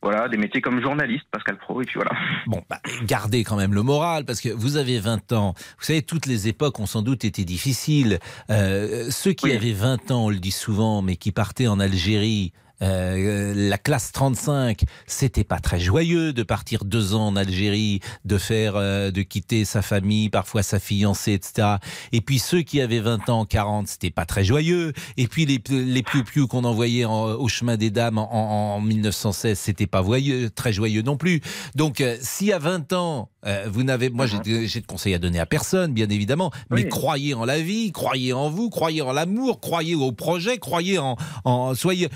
[0.02, 2.12] Voilà, des métiers comme journaliste, Pascal Pro, et puis voilà.
[2.48, 5.54] Bon, bah, gardez quand même le moral, parce que vous avez 20 ans.
[5.80, 8.20] Vous savez, toutes les époques ont sans doute été difficiles.
[8.50, 12.52] ceux qui avaient 20 ans, on le dit souvent, mais qui partaient en Algérie
[12.84, 18.38] euh, la classe 35, c'était pas très joyeux de partir deux ans en Algérie, de
[18.38, 21.78] faire, euh, de quitter sa famille, parfois sa fiancée, etc.
[22.12, 24.94] Et puis ceux qui avaient 20 ans, 40, c'était pas très joyeux.
[25.18, 29.88] Et puis les, les piou qu'on envoyait au chemin des dames en, en 1916, c'était
[29.88, 31.42] pas joyeux, très joyeux non plus.
[31.76, 34.82] Donc, euh, si à 20 ans, euh, vous n'avez, moi, j'ai uh-huh.
[34.82, 38.50] de conseils à donner à personne, bien évidemment, mais croyez en la vie, croyez en
[38.50, 41.16] vous, croyez en l'amour, croyez au projet, croyez en,
[41.46, 42.10] en soyez,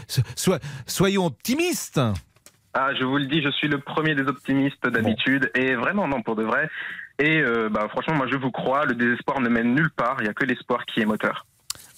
[0.85, 2.01] soyons optimistes.
[2.73, 6.21] Ah, je vous le dis, je suis le premier des optimistes d'habitude, et vraiment non
[6.21, 6.69] pour de vrai.
[7.19, 10.17] Et euh, bah, franchement, moi, je vous crois, le désespoir ne mène nulle part.
[10.19, 11.45] Il n'y a que l'espoir qui est moteur.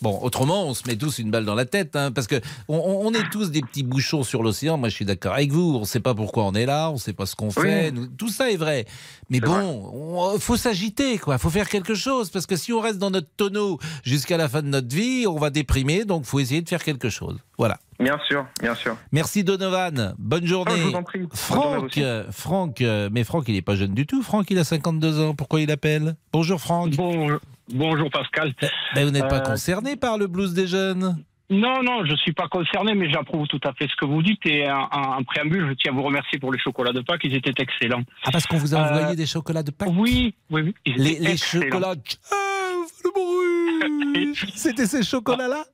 [0.01, 2.39] Bon, autrement, on se met tous une balle dans la tête, hein, parce que
[2.69, 4.77] on, est tous des petits bouchons sur l'océan.
[4.77, 5.75] Moi, je suis d'accord avec vous.
[5.75, 7.93] On ne sait pas pourquoi on est là, on ne sait pas ce qu'on fait.
[8.17, 8.85] tout ça est vrai.
[9.29, 11.37] Mais bon, il faut s'agiter, quoi.
[11.37, 14.61] Faut faire quelque chose, parce que si on reste dans notre tonneau jusqu'à la fin
[14.61, 16.05] de notre vie, on va déprimer.
[16.05, 17.37] Donc, faut essayer de faire quelque chose.
[17.57, 17.77] Voilà.
[17.99, 18.95] Bien sûr, bien sûr.
[19.11, 20.15] Merci Donovan.
[20.17, 20.77] Bonne journée.
[20.77, 21.27] je vous en prie.
[21.33, 21.99] Franck,
[22.31, 24.23] Franck, euh, mais Franck, il n'est pas jeune du tout.
[24.23, 25.35] Franck, il a 52 ans.
[25.35, 26.95] Pourquoi il appelle Bonjour Franck.
[26.95, 27.39] Bonjour.
[27.73, 28.53] Bonjour Pascal.
[28.95, 32.17] Ben, vous n'êtes pas euh, concerné par le blues des jeunes non, non, je ne
[32.17, 34.45] suis pas concerné, mais j'approuve tout à fait ce que vous dites.
[34.45, 37.55] Et en, préambule, je tiens à vous remercier pour les chocolats de Pâques, ils étaient
[37.57, 38.03] excellents.
[38.23, 40.75] Ah, parce qu'on vous a envoyé euh, des chocolats de Pâques Oui, oui, oui.
[40.85, 41.95] Les, les, chocolats.
[44.53, 45.65] C'était ces chocolats-là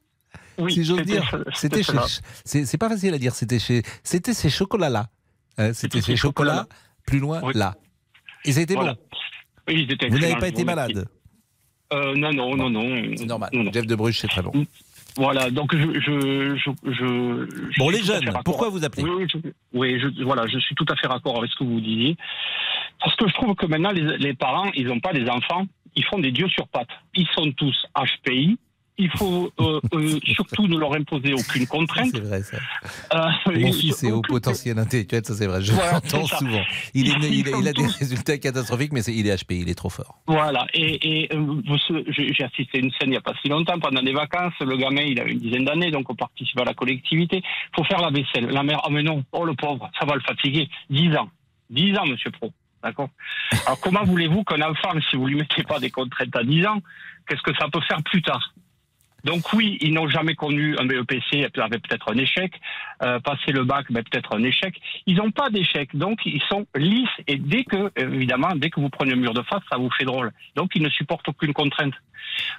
[0.58, 0.72] Oui.
[0.72, 1.44] Si j'ose dire.
[1.54, 1.98] C'était chez.
[2.46, 3.36] C'est pas facile à dire.
[3.36, 3.84] C'était chez.
[4.02, 5.08] C'était ces chocolats-là.
[5.58, 6.68] Hein, c'était ces chocolats,
[7.06, 7.76] plus loin, là.
[8.46, 8.96] Et c'était bon.
[9.68, 11.06] Oui, Vous n'avez pas été malade euh,
[12.16, 13.16] non, non, non, non.
[13.16, 13.50] C'est normal.
[13.74, 14.52] Jeff de Bruges, c'est très long.
[15.18, 16.00] Voilà, donc je.
[16.00, 19.28] je, je, je bon, les jeunes, pourquoi vous appelez Oui,
[19.74, 22.18] oui je, voilà, je suis tout à fait d'accord avec ce que vous disiez.
[23.00, 25.66] Parce que je trouve que maintenant, les, les parents, ils n'ont pas des enfants,
[25.96, 26.90] ils font des dieux sur pattes.
[27.14, 28.58] Ils sont tous HPI,
[28.98, 32.12] il faut euh, euh, surtout ne leur imposer aucune contrainte.
[32.14, 32.58] C'est vrai ça.
[33.14, 35.62] Euh, Mon fils est au potentiel intellectuel, ça c'est vrai.
[35.62, 36.64] Je l'entends souvent.
[36.94, 40.20] Il, il, a des résultats catastrophiques, mais il est HP, il est trop fort.
[40.28, 40.66] Voilà.
[40.74, 41.30] Et,
[42.10, 44.54] j'ai assisté à une scène il n'y a pas si longtemps, pendant des vacances.
[44.62, 47.38] Le gamin, il a une dizaine d'années, donc on participe à la collectivité.
[47.38, 48.48] Il faut faire la vaisselle.
[48.48, 50.70] La mère, oh mais non, oh le pauvre, ça va le fatiguer.
[50.90, 51.30] 10 ans.
[51.70, 52.52] 10 ans, monsieur Pro.
[52.82, 53.10] D'accord?
[53.66, 56.82] Alors comment voulez-vous qu'un enfant, si vous lui mettez pas des contraintes à 10 ans,
[57.28, 58.54] qu'est-ce que ça peut faire plus tard?
[59.26, 62.54] Donc oui, ils n'ont jamais connu un BEPC avec peut-être un échec.
[63.04, 64.80] Euh, passer le bac, ben, peut-être un échec.
[65.08, 67.10] Ils n'ont pas d'échec, donc ils sont lisses.
[67.28, 70.06] Et dès que, évidemment, dès que vous prenez un mur de face, ça vous fait
[70.06, 70.32] drôle.
[70.56, 71.94] Donc ils ne supportent aucune contrainte.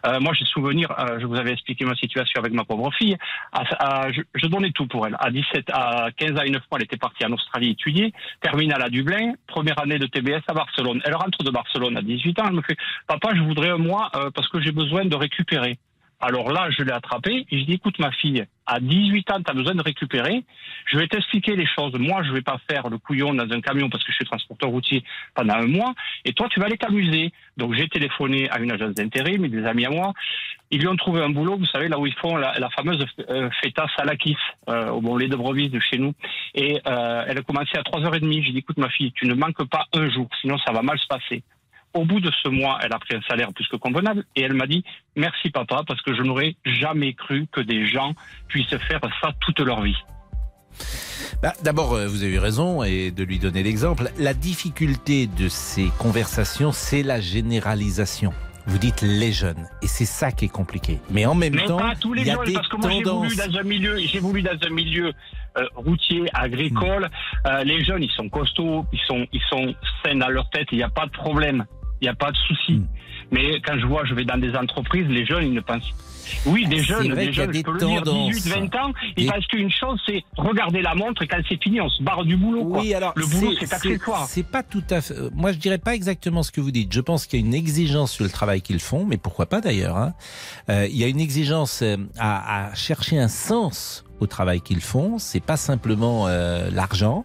[0.07, 3.17] Euh, moi, j'ai souvenir, euh, je vous avais expliqué ma situation avec ma pauvre fille.
[3.55, 5.17] je, donnais tout pour elle.
[5.21, 8.83] À 17, à 15 ans et 9 mois, elle était partie en Australie étudier, terminale
[8.83, 11.01] à Dublin, première année de TBS à Barcelone.
[11.05, 12.45] Elle rentre de Barcelone à 18 ans.
[12.49, 15.79] Elle me fait, papa, je voudrais un mois euh, parce que j'ai besoin de récupérer.
[16.21, 19.51] Alors là, je l'ai attrapé et je dis, écoute ma fille, à 18 ans, tu
[19.51, 20.45] as besoin de récupérer.
[20.87, 21.93] Je vais t'expliquer les choses.
[21.99, 24.71] Moi, je vais pas faire le couillon dans un camion parce que je suis transporteur
[24.71, 25.05] routier
[25.35, 25.95] pendant un mois.
[26.25, 27.33] Et toi, tu vas aller t'amuser.
[27.57, 30.15] Donc, j'ai téléphoné à une agence d'intérim et des amis à moi.
[30.71, 33.49] Ils lui ont trouvé un boulot, vous savez, là où ils font la, fameuse euh,
[33.63, 34.37] feta salakis,
[34.69, 36.13] euh, au bon lait de brebis de chez nous.
[36.55, 38.43] Et euh, elle a commencé à 3h30.
[38.43, 40.99] J'ai dit, écoute ma fille, tu ne manques pas un jour, sinon ça va mal
[40.99, 41.45] se passer.
[41.95, 44.53] Au bout de ce mois, elle a pris un salaire plus que convenable et elle
[44.53, 44.85] m'a dit
[45.17, 48.13] merci papa parce que je n'aurais jamais cru que des gens
[48.49, 49.97] puissent faire ça toute leur vie.
[51.43, 54.11] Bah, D'abord, euh, vous avez raison et de lui donner l'exemple.
[54.19, 58.33] La difficulté de ces conversations, c'est la généralisation.
[58.67, 60.99] Vous dites les jeunes, et c'est ça qui est compliqué.
[61.11, 63.03] Mais en même temps, pas tous les il y a jeunes, parce que moi j'ai
[63.05, 65.13] voulu dans un milieu, j'ai voulu dans un milieu
[65.57, 67.05] euh, routier, agricole.
[67.05, 67.49] Hmm.
[67.49, 70.79] Euh, les jeunes, ils sont costauds, ils sont, ils sont sains dans leur tête, il
[70.79, 71.65] n'y a pas de problème
[72.01, 72.75] il n'y a pas de souci.
[72.75, 72.87] Hmm.
[73.33, 75.95] Mais quand je vois, je vais dans des entreprises, les jeunes, ils ne pensent.
[76.45, 79.71] Oui, des jeunes, des jeunes, je peux le dire, 18, 20 ans, ils pensent qu'une
[79.71, 82.63] chose, c'est regarder la montre et quand c'est fini, on se barre du boulot.
[82.65, 84.27] Oui, alors le boulot, c'est accessoire.
[84.29, 85.15] C'est pas tout à fait.
[85.15, 86.93] Euh, moi, je dirais pas exactement ce que vous dites.
[86.93, 89.61] Je pense qu'il y a une exigence sur le travail qu'ils font, mais pourquoi pas
[89.61, 89.97] d'ailleurs.
[89.97, 90.15] Hein.
[90.69, 94.81] Euh, il y a une exigence euh, à, à chercher un sens au travail qu'ils
[94.81, 95.19] font.
[95.19, 97.25] C'est pas simplement euh, l'argent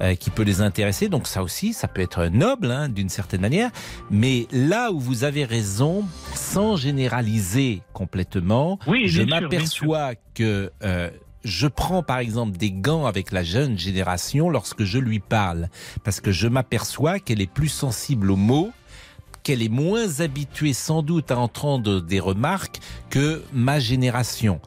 [0.00, 1.08] euh, qui peut les intéresser.
[1.08, 3.70] Donc ça aussi, ça peut être noble hein, d'une certaine manière.
[4.10, 6.04] Mais là où vous avez raison,
[6.34, 11.10] sans généraliser complètement, oui, je m'aperçois que euh,
[11.44, 15.68] je prends par exemple des gants avec la jeune génération lorsque je lui parle,
[16.02, 18.72] parce que je m'aperçois qu'elle est plus sensible aux mots
[19.44, 22.80] qu'elle est moins habituée sans doute à entendre des remarques
[23.10, 24.60] que ma génération.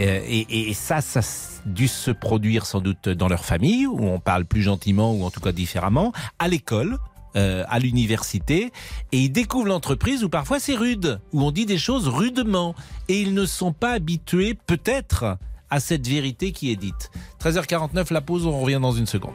[0.00, 1.20] Euh, et, ça, ça
[1.64, 5.30] dû se produire sans doute dans leur famille, où on parle plus gentiment ou en
[5.30, 6.98] tout cas différemment, à l'école.
[7.36, 8.70] Euh, à l'université
[9.10, 12.76] et ils découvrent l'entreprise où parfois c'est rude, où on dit des choses rudement
[13.08, 15.36] et ils ne sont pas habitués peut-être
[15.68, 17.10] à cette vérité qui est dite.
[17.42, 19.34] 13h49, la pause, on revient dans une seconde.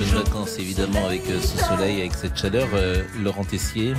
[0.00, 2.68] De vacances évidemment avec euh, ce soleil, avec cette chaleur.
[2.72, 3.92] Euh, Laurent Tessier.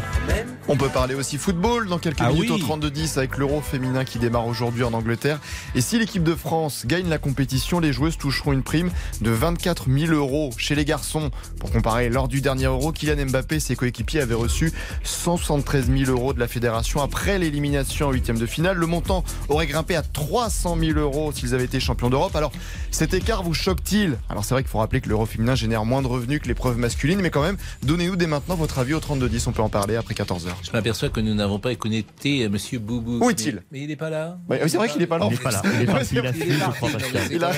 [0.68, 2.64] On peut parler aussi football dans quelques Ah minutes oui.
[2.68, 5.39] au 32-10 avec l'Euro féminin qui démarre aujourd'hui en Angleterre.
[5.76, 8.89] Et si l'équipe de France gagne la compétition, les joueuses toucheront une prime
[9.22, 11.30] de 24 000 euros chez les garçons.
[11.60, 14.74] Pour comparer, lors du dernier Euro, Kylian Mbappé et ses coéquipiers avaient reçu
[15.04, 18.78] 173 000 euros de la fédération après l'élimination en huitième de finale.
[18.78, 22.36] Le montant aurait grimpé à 300 000 euros s'ils avaient été champions d'Europe.
[22.36, 22.52] Alors
[22.89, 24.18] cet écart vous choque-t-il?
[24.30, 26.78] Alors c'est vrai qu'il faut rappeler que l'Euro féminin génère moins de revenus que l'épreuve
[26.78, 29.44] masculine, mais quand même, donnez-nous dès maintenant votre avis au 32-10.
[29.48, 30.48] On peut en parler après 14h.
[30.64, 33.20] Je m'aperçois que nous n'avons pas connecté euh, Monsieur Boubou.
[33.26, 33.64] Où est-il?
[33.72, 34.38] Mais il n'est pas là.
[34.48, 35.28] Bah, c'est vrai qu'il est pas là.
[35.30, 35.62] Il est pas là.
[35.76, 37.22] Il est parti, il a fui, je crois, Pascal.
[37.32, 37.52] Il a-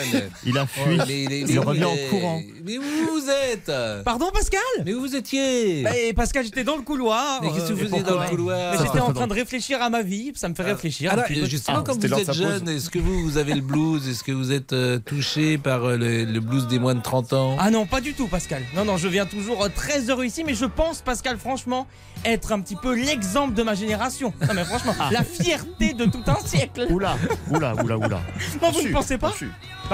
[0.46, 0.98] Il a fui.
[1.08, 2.42] Mais il est- Il mais revient où en il est courant.
[2.64, 3.72] Mais où vous êtes?
[4.06, 4.60] Pardon, Pascal?
[4.86, 5.86] Mais où vous étiez?
[6.08, 7.42] Eh, Pascal, j'étais dans le couloir.
[7.42, 8.74] Mais qu'est-ce que vous faisiez dans le couloir?
[8.84, 11.12] J'étais en train de réfléchir à ma vie, ça me fait réfléchir.
[11.12, 14.08] Alors, peu de justement, comme vous êtes jeune, est-ce que vous, vous avez le blues?
[14.08, 17.34] Est-ce que vous êtes euh, touché par euh, le, le blues des moins de 30
[17.34, 17.56] ans?
[17.60, 18.64] Ah non, pas du tout, Pascal.
[18.76, 21.88] Non, non, je viens toujours euh, très heureux ici, mais je pense, Pascal, franchement,
[22.26, 24.34] être un petit peu l'exemple de ma génération.
[24.48, 25.10] Non, mais franchement, Ah.
[25.12, 26.88] la fierté de tout un siècle.
[26.90, 27.18] Oula,
[27.52, 28.22] oula, oula, oula.
[28.62, 29.34] Non, vous ne pensez pas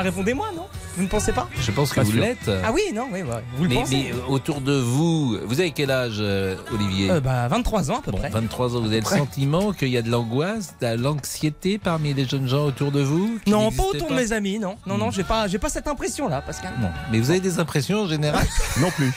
[0.02, 0.66] Répondez-moi, non?
[0.98, 1.48] Vous ne pensez pas?
[1.62, 2.22] Je pense que Pas vous sûr.
[2.22, 2.50] l'êtes.
[2.64, 4.12] Ah oui, non, oui, ouais, vous le mais, pensez?
[4.14, 7.12] mais, autour de vous, vous avez quel âge, euh, Olivier?
[7.12, 8.30] Euh, Bah, 23 ans à peu Bon, près.
[8.30, 12.26] 23 ans, vous avez le sentiment qu'il y a de l'angoisse, de l'anxiété parmi les
[12.26, 14.76] jeunes gens autour de vous Non, pas autour de mes amis, non.
[14.88, 16.74] Non, non, j'ai pas, j'ai pas cette impression-là, Pascal.
[16.82, 16.90] Non.
[17.12, 18.46] Mais vous avez des impressions en général?
[18.82, 19.12] Non plus.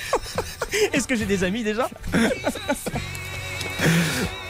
[0.93, 1.89] Est-ce que j'ai des amis déjà?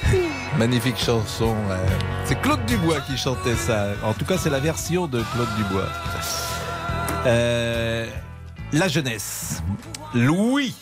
[0.62, 1.56] Magnifique chanson.
[1.70, 1.76] euh.
[2.24, 3.94] C'est Claude Dubois qui chantait ça.
[4.04, 5.88] En tout cas, c'est la version de Claude Dubois.
[7.26, 8.06] Euh,
[8.72, 9.60] la jeunesse.
[10.14, 10.72] Louis,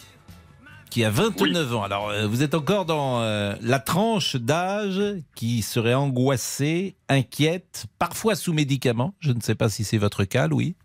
[0.91, 1.83] qui a 29 ans.
[1.83, 5.01] Alors, euh, vous êtes encore dans la tranche d'âge
[5.35, 9.15] qui serait angoissée, inquiète, parfois sous médicaments.
[9.19, 10.77] Je ne sais pas si c'est votre cas, Louis.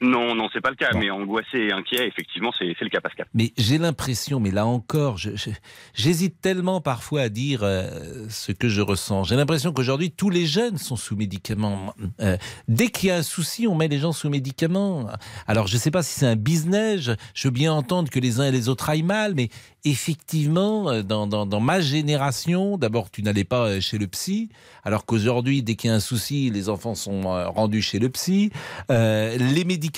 [0.00, 3.26] Non, non, c'est pas le cas, mais angoissé et inquiet, effectivement, c'est le cas, Pascal.
[3.34, 5.18] Mais j'ai l'impression, mais là encore,
[5.94, 9.24] j'hésite tellement parfois à dire euh, ce que je ressens.
[9.24, 11.94] J'ai l'impression qu'aujourd'hui, tous les jeunes sont sous médicaments.
[12.20, 12.36] Euh,
[12.66, 15.06] dès qu'il y a un souci, on met les gens sous médicaments.
[15.46, 17.10] Alors, je ne sais pas si c'est un business.
[17.34, 19.50] Je, veux bien entendre que les uns et les autres aillent mal, mais
[19.84, 24.48] effectivement, euh, dans, dans- dans ma génération, d'abord, tu n'allais pas chez le psy,
[24.84, 27.20] alors qu'aujourd'hui, dès qu'il y a un souci, les enfants sont
[27.50, 28.50] rendus chez le psy.
[28.90, 29.89] Euh, les médicaments,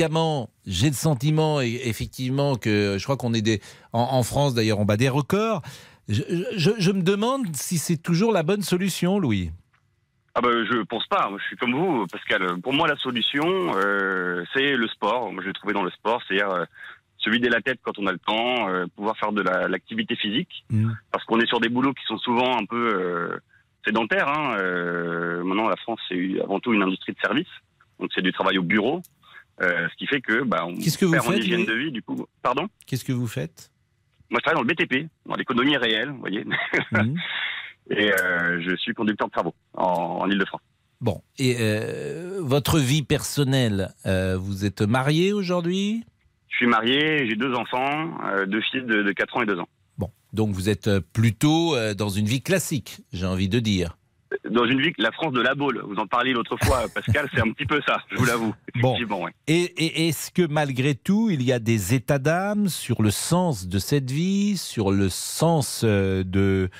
[0.66, 3.60] j'ai le sentiment effectivement que je crois qu'on est des,
[3.92, 5.62] en, en France d'ailleurs, on bat des records.
[6.08, 6.22] Je,
[6.56, 9.50] je- je me demande si c'est toujours la bonne solution, Louis.
[10.34, 11.30] Ah ben, je pense pas.
[11.38, 12.60] Je suis comme vous, Pascal.
[12.62, 13.44] Pour moi, la solution,
[13.76, 15.30] euh, c'est le sport.
[15.32, 16.64] Moi, je l'ai trouvé dans le sport, c'est-à-dire euh,
[17.18, 20.16] se vider la tête quand on a le temps, euh, pouvoir faire de la- l'activité
[20.16, 20.64] physique,
[21.12, 23.38] parce qu'on est sur des boulots qui sont souvent un peu
[23.84, 24.28] sédentaires.
[24.28, 24.56] Hein.
[25.44, 27.48] Maintenant, la France, c'est avant tout une industrie de service,
[28.00, 29.02] donc c'est du travail au bureau,
[29.62, 31.72] euh, ce qui fait que bah, on Qu'est-ce que vous perd en faites, hygiène de
[31.72, 31.92] vie.
[31.92, 32.68] Du coup, pardon?
[32.86, 33.70] Qu'est-ce que vous faites?
[34.30, 36.44] Moi, je travaille dans le BTP, dans l'économie réelle, vous voyez.
[37.90, 39.84] Et euh, je suis conducteur de travaux en,
[40.20, 40.60] en Ile-de-France.
[41.00, 46.04] Bon, et euh, votre vie personnelle, vous êtes marié aujourd'hui?
[46.48, 48.12] Je suis marié, j'ai deux enfants,
[48.46, 49.68] deux filles de, de 4 ans et 2 ans.
[49.98, 53.96] Bon, donc vous êtes plutôt dans une vie classique, j'ai envie de dire.
[54.50, 57.40] Dans une vie, la France de la Baule, vous en parliez l'autre fois, Pascal, c'est
[57.40, 58.54] un petit peu ça, je vous l'avoue.
[58.76, 58.96] Bon.
[59.24, 59.32] Ouais.
[59.46, 63.68] Et, et est-ce que malgré tout, il y a des états d'âme sur le sens
[63.68, 66.70] de cette vie, sur le sens euh, de,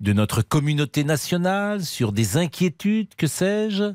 [0.00, 3.92] de notre communauté nationale, sur des inquiétudes, que sais-je?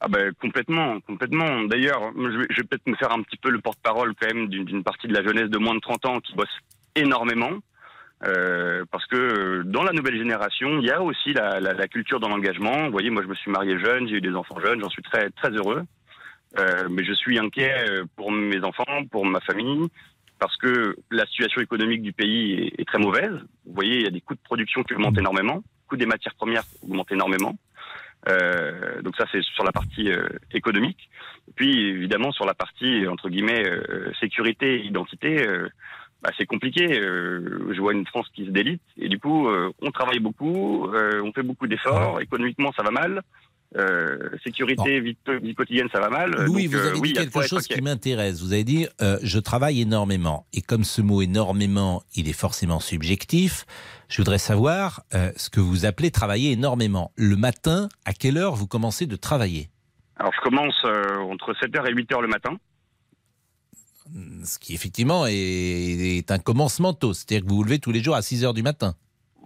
[0.00, 1.64] Ah ben complètement, complètement.
[1.64, 5.08] D'ailleurs, je vais, peut-être me faire un petit peu le porte-parole quand même d'une partie
[5.08, 6.56] de la jeunesse de moins de 30 ans qui bosse
[6.94, 7.50] énormément.
[8.24, 11.88] Euh, parce que euh, dans la nouvelle génération, il y a aussi la, la, la
[11.88, 12.86] culture dans l'engagement.
[12.86, 15.02] Vous voyez, moi je me suis marié jeune, j'ai eu des enfants jeunes, j'en suis
[15.02, 15.84] très très heureux.
[16.58, 19.86] Euh, mais je suis inquiet euh, pour mes enfants, pour ma famille,
[20.38, 23.34] parce que la situation économique du pays est, très mauvaise.
[23.66, 26.34] Vous voyez, il y a des coûts de production qui augmentent énormément, coûts des matières
[26.34, 27.56] premières augmentent énormément.
[28.28, 30.10] Euh, donc ça, c'est sur la partie
[30.52, 31.10] économique.
[31.54, 33.64] Puis, évidemment, sur la partie, entre guillemets,
[34.20, 35.46] sécurité, identité,
[36.22, 36.98] bah, c'est compliqué.
[37.00, 38.82] Euh, je vois une France qui se délite.
[38.96, 42.20] Et du coup, euh, on travaille beaucoup, euh, on fait beaucoup d'efforts.
[42.20, 43.22] Économiquement, ça va mal.
[43.76, 46.30] Euh, sécurité, vie, vie quotidienne, ça va mal.
[46.46, 48.40] Louis, Donc, vous euh, avez dit quelque chose qui m'intéresse.
[48.40, 50.46] Vous avez dit euh, je travaille énormément.
[50.54, 53.66] Et comme ce mot énormément, il est forcément subjectif,
[54.08, 57.12] je voudrais savoir euh, ce que vous appelez travailler énormément.
[57.16, 59.68] Le matin, à quelle heure vous commencez de travailler?
[60.16, 62.56] Alors, je commence euh, entre 7h et 8h le matin.
[64.44, 67.12] Ce qui, effectivement, est, est un commencement tôt.
[67.14, 68.94] C'est-à-dire que vous vous levez tous les jours à 6 h du matin.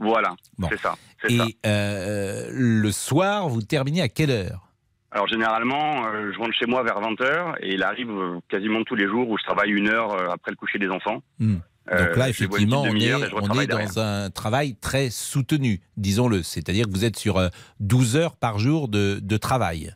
[0.00, 0.68] Voilà, Bon.
[0.70, 0.94] c'est ça.
[1.28, 1.46] Et ça.
[1.66, 4.68] euh, le soir, vous terminez à quelle heure?
[5.12, 8.94] Alors, généralement, euh, je rentre chez moi vers 20h et il arrive euh, quasiment tous
[8.96, 11.22] les jours où je travaille une heure euh, après le coucher des enfants.
[11.38, 11.56] Hmm.
[11.90, 13.98] Donc là, effectivement, on est, on dans derrière.
[13.98, 16.42] un travail très soutenu, disons-le.
[16.44, 17.48] C'est-à-dire que vous êtes sur euh,
[17.80, 19.92] 12 heures par jour de, de travail,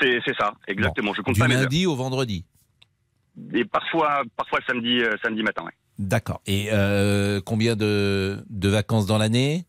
[0.00, 1.14] C'est ça, exactement.
[1.14, 1.62] Je compte du pas mes heures.
[1.62, 2.44] lundi au vendredi.
[3.54, 5.64] Et parfois, parfois le samedi, euh, samedi matin.
[5.64, 5.72] ouais.
[5.98, 6.40] D'accord.
[6.46, 9.64] Et euh, combien de, de vacances dans l'année?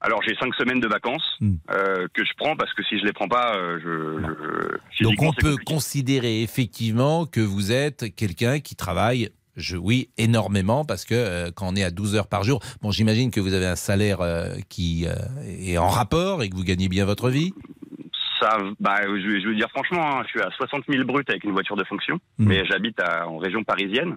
[0.00, 1.54] Alors j'ai cinq semaines de vacances Hmm.
[1.70, 4.20] euh, que je prends parce que si je les prends pas, je,
[4.98, 5.64] je- Donc on peut compliqué.
[5.64, 11.68] considérer effectivement que vous êtes quelqu'un qui travaille, je, oui, énormément, parce que euh, quand
[11.72, 14.54] on est à 12 heures par jour, bon, j'imagine que vous avez un salaire euh,
[14.68, 15.14] qui euh,
[15.46, 17.52] est en rapport et que vous gagnez bien votre vie.
[18.42, 21.52] Ça, bah, je, veux dire franchement, hein, je suis à 60 000 bruts avec une
[21.52, 24.16] voiture de fonction, mais j'habite en région parisienne.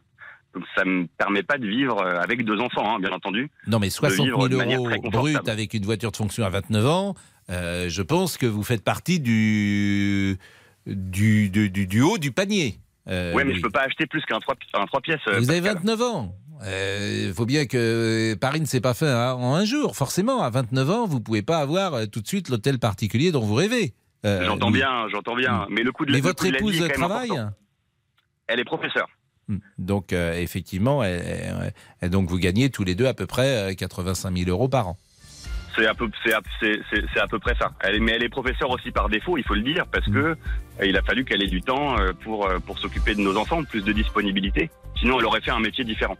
[0.55, 3.51] Donc ça me permet pas de vivre euh, avec deux enfants, hein, bien entendu.
[3.67, 6.49] Non, mais 60 vivre 000 de manière euros brut avec une voiture de fonction à
[6.49, 7.13] 29 ans,
[7.49, 10.37] euh, je pense que vous faites partie du,
[10.87, 12.79] du, du, du- du haut du panier.
[13.09, 15.19] Euh, ouais, mais je peux pas acheter plus qu'un 3, un trois pièces.
[15.27, 15.83] euh, Vous avez Pascal.
[15.83, 16.35] 29 ans.
[16.65, 19.95] Il faut bien que Paris ne s'est pas fait hein, en un jour.
[19.95, 23.41] Forcément, à 29 ans, vous pouvez pas avoir euh, tout de suite l'hôtel particulier dont
[23.41, 23.93] vous rêvez.
[24.25, 25.67] Euh, J'entends bien, j'entends bien.
[25.69, 27.09] Mais le coût de la, Mais le votre de la vie épouse est quand même
[27.09, 27.45] travaille.
[28.47, 29.07] Elle est professeure.
[29.47, 29.57] Hmm.
[29.77, 33.71] Donc, euh, effectivement, elle- elle- elle- donc vous gagnez tous les deux à peu près
[33.71, 34.97] euh, 85 000 euros par an.
[35.77, 37.73] C'est à peu, c'est à, c'est- c'est- c'est à peu près ça.
[37.81, 40.35] Elle mais elle est professeure aussi par défaut, il faut le dire, parce que euh,
[40.85, 43.63] il a fallu qu'elle ait du temps euh, pour euh, pour s'occuper de nos enfants,
[43.63, 44.69] plus de disponibilité.
[44.99, 46.17] Sinon, elle aurait fait un métier différent.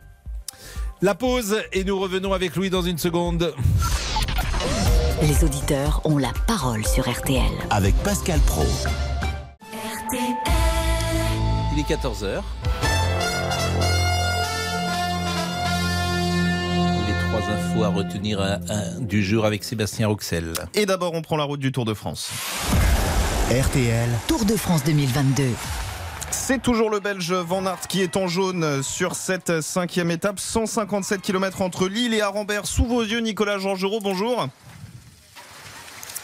[1.01, 3.53] La pause et nous revenons avec Louis dans une seconde.
[5.21, 7.41] Les auditeurs ont la parole sur RTL.
[7.69, 8.65] Avec Pascal Pro.
[11.71, 12.41] Il est 14h.
[17.07, 20.51] Les trois infos à retenir euh, euh, du jour avec Sébastien Roxel.
[20.73, 22.29] Et d'abord, on prend la route du Tour de France.
[23.49, 24.09] RTL.
[24.27, 25.45] Tour de France 2022.
[26.29, 30.39] C'est toujours le Belge Van Aert qui est en jaune sur cette cinquième étape.
[30.39, 32.65] 157 km entre Lille et Arambert.
[32.65, 34.49] Sous vos yeux, Nicolas Georgerot, bonjour.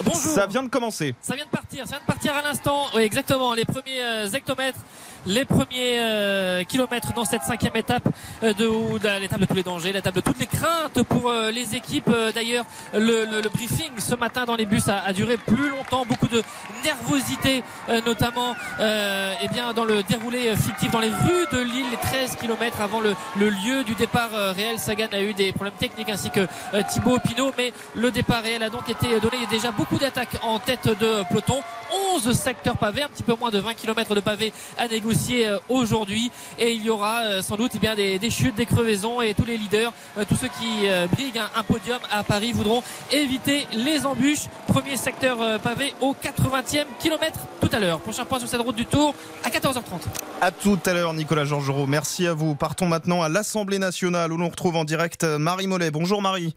[0.03, 0.33] Bonjour.
[0.33, 1.15] Ça vient de commencer.
[1.21, 2.85] Ça vient de partir, ça vient de partir à l'instant.
[2.95, 3.53] Oui, exactement.
[3.53, 4.79] Les premiers euh, hectomètres,
[5.25, 8.07] les premiers euh, kilomètres dans cette cinquième étape
[8.43, 11.51] euh, de, de l'étape de tous les dangers, l'étape de toutes les craintes pour euh,
[11.51, 12.09] les équipes.
[12.09, 15.69] Euh, D'ailleurs, le, le- le briefing ce matin dans les bus a, a duré plus
[15.69, 16.41] longtemps, beaucoup de
[16.83, 21.97] nervosité, euh, notamment eh bien dans le déroulé fictif dans les rues de Lille, les
[21.97, 24.79] 13 kilomètres avant le, le lieu du départ réel.
[24.79, 26.47] Sagan a eu des problèmes techniques ainsi que
[26.89, 29.37] Thibaut Pinot, mais le départ réel a donc été donné.
[29.37, 31.61] Il y a déjà beaucoup d'attaques en tête de peloton.
[32.15, 35.57] 11 secteurs pavés, un petit peu moins de 20 km de pavés à négocier euh,
[35.69, 36.31] aujourd'hui.
[36.59, 39.45] Et il y aura euh, sans doute eh bien, des, chutes, des crevaisons et tous
[39.45, 44.47] les leaders, euh, tous ceux qui briguent un, podium à Paris voudront éviter les embûches.
[44.67, 47.99] Premier secteur pavé au 80e kilomètre tout à l'heure.
[47.99, 49.81] Prochain point sur cette route du Tour à 14h30.
[50.41, 51.87] À tout à l'heure, Nicolas Georgerot.
[51.87, 52.55] Merci à vous.
[52.55, 55.91] Partons maintenant à l'Assemblée nationale où l'on retrouve en direct Marie Mollet.
[55.91, 56.55] Bonjour Marie.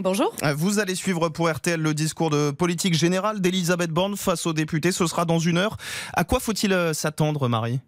[0.00, 0.32] Bonjour.
[0.56, 4.92] Vous allez suivre pour RTL le discours de politique générale d'Elisabeth Borne face aux députés.
[4.92, 5.76] Ce sera dans une heure.
[6.12, 7.80] À quoi faut-il euh, s'attendre, Marie?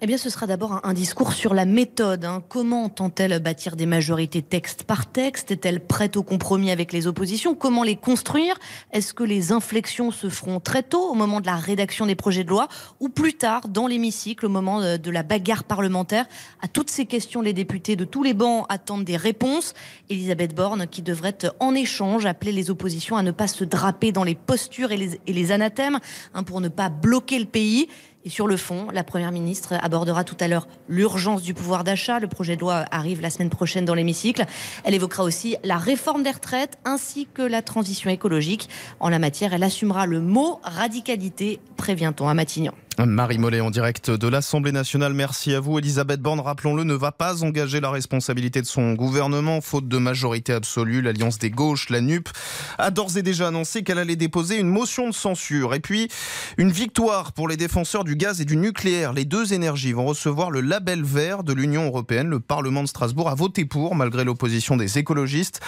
[0.00, 2.24] Eh bien, ce sera d'abord un, discours sur la méthode.
[2.24, 2.42] hein.
[2.48, 5.50] Comment entend-elle bâtir des majorités texte par texte?
[5.50, 7.54] Est-elle prête au compromis avec les oppositions?
[7.54, 8.58] Comment les construire?
[8.92, 12.44] Est-ce que les inflexions se feront très tôt, au moment de la rédaction des projets
[12.44, 12.68] de loi,
[13.00, 16.26] ou plus tard, dans l'hémicycle, au moment de, de la bagarre parlementaire?
[16.60, 19.74] À toutes ces questions, les députés de tous les bancs attendent des réponses.
[20.10, 24.24] Elisabeth Borne, qui devrait en échange appeler les oppositions à ne pas se draper dans
[24.24, 25.98] les postures et les, et les anathèmes,
[26.34, 27.88] hein, pour ne pas bloquer le pays.
[28.24, 32.18] Et sur le fond, la Première ministre abordera tout à l'heure l'urgence du pouvoir d'achat.
[32.18, 34.44] Le projet de loi arrive la semaine prochaine dans l'hémicycle.
[34.84, 38.68] Elle évoquera aussi la réforme des retraites ainsi que la transition écologique.
[39.00, 42.72] En la matière, elle assumera le mot radicalité, prévient-on à Matignon.
[43.06, 45.14] Marie Mollet en direct de l'Assemblée nationale.
[45.14, 45.78] Merci à vous.
[45.78, 50.52] Elisabeth Borne, rappelons-le, ne va pas engager la responsabilité de son gouvernement, faute de majorité
[50.52, 51.00] absolue.
[51.00, 52.28] L'Alliance des gauches, la NUP,
[52.76, 55.74] a d'ores et déjà annoncé qu'elle allait déposer une motion de censure.
[55.74, 56.08] Et puis,
[56.56, 59.12] une victoire pour les défenseurs du gaz et du nucléaire.
[59.12, 62.28] Les deux énergies vont recevoir le label vert de l'Union européenne.
[62.28, 65.60] Le Parlement de Strasbourg a voté pour, malgré l'opposition des écologistes.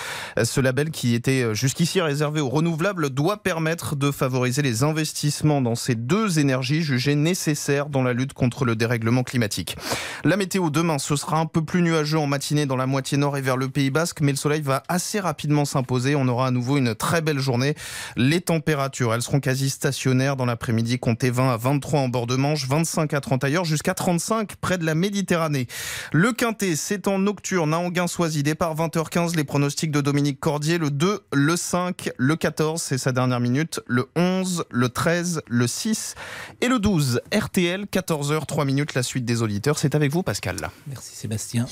[0.43, 5.76] Ce label, qui était jusqu'ici réservé aux renouvelables, doit permettre de favoriser les investissements dans
[5.76, 9.77] ces deux énergies jugées nécessaire dans la lutte contre le dérèglement climatique.
[10.25, 13.37] La météo demain, ce sera un peu plus nuageux en matinée dans la moitié nord
[13.37, 16.14] et vers le Pays Basque, mais le soleil va assez rapidement s'imposer.
[16.16, 17.75] On aura à nouveau une très belle journée.
[18.16, 22.37] Les températures, elles seront quasi stationnaires dans l'après-midi, comptez 20 à 23 en bord de
[22.37, 25.66] Manche, 25 à 30 ailleurs, jusqu'à 35 près de la Méditerranée.
[26.12, 30.91] Le Quintet, c'est en nocturne à Anguin-Soisy, départ 20h15, les pronostics de Dominique Cordier, le
[30.91, 36.14] 2, le 5, le 14, c'est sa dernière minute, le 11, le 13, le 6
[36.61, 37.10] et le 12.
[37.33, 39.79] RTL, 14h, 3 minutes, la suite des auditeurs.
[39.79, 40.57] C'est avec vous, Pascal.
[40.87, 41.67] Merci Sébastien.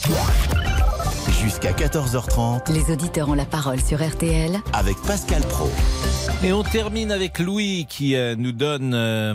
[1.43, 5.70] Jusqu'à 14h30 Les auditeurs ont la parole sur RTL avec Pascal Pro.
[6.43, 9.34] Et on termine avec Louis qui euh, nous donne euh,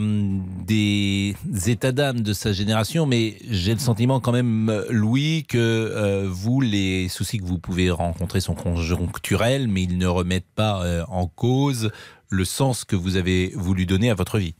[0.65, 1.35] des
[1.67, 6.27] états d'âme de sa génération, mais j'ai le sentiment quand même, euh, Louis, que euh,
[6.29, 11.03] vous, les soucis que vous pouvez rencontrer sont conjoncturels, mais ils ne remettent pas euh,
[11.09, 11.91] en cause
[12.29, 14.55] le sens que vous avez voulu donner à votre vie.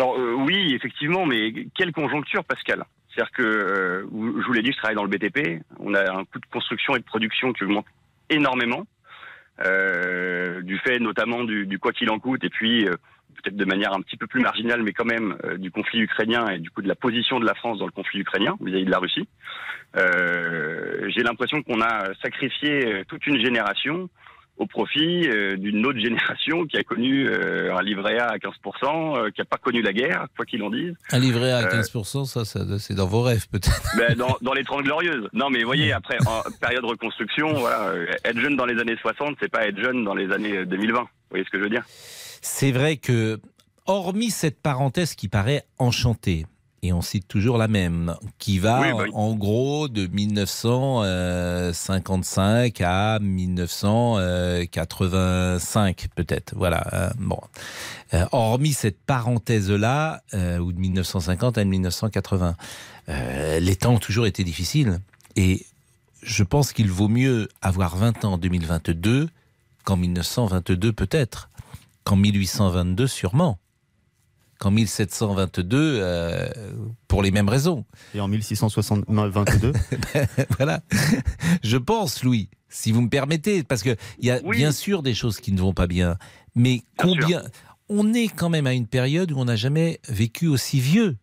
[0.00, 2.84] Alors euh, oui, effectivement, mais quelle conjoncture, Pascal?
[3.10, 5.62] C'est-à-dire que, euh, je vous l'ai dit, je travaille dans le BTP.
[5.78, 7.84] On a un coût de construction et de production qui augmente
[8.30, 8.86] énormément,
[9.66, 14.00] euh, du fait notamment du, quoi qu'il en coûte, et puis peut-être de manière un
[14.00, 16.94] petit peu plus marginale, mais quand même du conflit ukrainien et du coup de la
[16.94, 19.28] position de la France dans le conflit ukrainien vis-à-vis de la Russie.
[19.96, 24.08] J'ai l'impression qu'on a sacrifié toute une génération
[24.60, 29.16] au profit euh, d'une autre génération qui a connu euh, un livret A à 15%,
[29.16, 30.94] euh, qui n'a pas connu la guerre, quoi qu'il en dise.
[31.10, 33.82] Un livret à Euh, 15%, ça, ça c'est dans vos rêves peut-être.
[33.96, 35.28] ben, dans, dans les 30 glorieuses.
[35.32, 38.96] Non, mais vous voyez, après, en période de reconstruction, voilà, être jeune dans les années
[39.00, 41.00] 60, c'est pas être jeune dans les années euh, 2020.
[41.00, 41.84] Vous voyez ce que je veux dire?
[42.42, 43.40] C'est vrai que,
[43.86, 46.44] hormis cette parenthèse qui paraît enchantée,
[46.82, 49.10] et on cite toujours la même, qui va Oui, bah oui.
[49.14, 56.54] en gros de 1955 à 1985 peut-être.
[56.56, 56.86] Voilà.
[56.92, 57.38] euh, bon.
[58.14, 62.56] Euh, hormis cette parenthèse-là, euh, ou de 1950 à 1980,
[63.08, 64.98] euh, les temps ont toujours été difficiles.
[65.36, 65.64] Et
[66.22, 69.28] je pense qu'il vaut mieux avoir 20 ans en 2022
[69.84, 71.48] qu'en 1922 peut-être,
[72.04, 73.58] qu'en 1822 sûrement,
[74.60, 76.48] qu'en 1722 euh,
[77.08, 77.84] pour les mêmes raisons.
[78.14, 79.72] Et en 1622
[80.58, 80.82] Voilà.
[81.64, 85.40] Je pense, Louis, si vous me permettez, parce qu'il y a bien sûr des choses
[85.40, 86.16] qui ne vont pas bien,
[86.54, 87.42] mais combien...
[87.92, 91.16] On est quand même à une période où on n'a jamais vécu aussi vieux.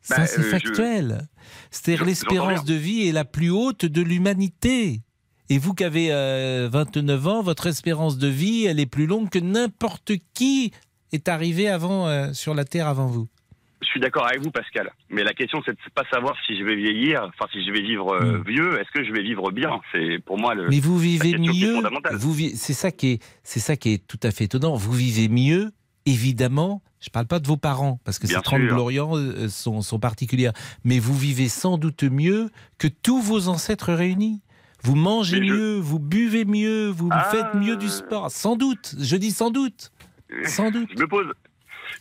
[0.00, 1.28] Ça, Bah, c'est euh, je- factuel.
[1.72, 5.02] C'est-à-dire je- l'espérance de vie est la plus haute de l'humanité.
[5.48, 9.28] Et vous qui avez euh, 29 ans, votre espérance de vie, elle est plus longue
[9.28, 10.70] que n'importe qui
[11.14, 13.28] est arrivé avant euh, sur la Terre avant vous?
[13.82, 14.90] Je suis d'accord avec vous, Pascal.
[15.10, 17.82] Mais la question, c'est de pas savoir si je vais vieillir, enfin, si je vais
[17.82, 19.80] vivre euh, vieux, est-ce que je vais vivre bien?
[19.92, 20.66] C'est pour moi le.
[20.66, 20.70] Hmm.
[20.70, 21.80] Mais vous vivez mieux.
[22.54, 24.74] c'est ça qui est, c'est ça qui est tout à fait étonnant.
[24.74, 25.70] Vous vivez mieux,
[26.06, 26.82] évidemment.
[27.00, 28.68] Je parle pas de vos parents parce que Bien ces 30 sûr.
[28.74, 30.54] gloriants euh, sont, sont particulières.
[30.84, 32.48] Mais vous vivez sans doute mieux
[32.78, 34.40] que tous vos ancêtres réunis.
[34.82, 37.28] Vous mangez je- mieux, vous buvez mieux, vous Ah.
[37.30, 38.30] faites mieux du sport.
[38.30, 38.94] Sans doute.
[38.98, 39.90] Je dis sans doute.
[40.44, 40.88] Sans doute.
[40.96, 41.26] Je me pose,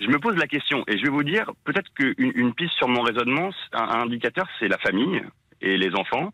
[0.01, 2.87] je me pose la question et je vais vous dire peut-être qu'une une piste sur
[2.87, 5.21] mon raisonnement, un, un indicateur, c'est la famille
[5.61, 6.33] et les enfants.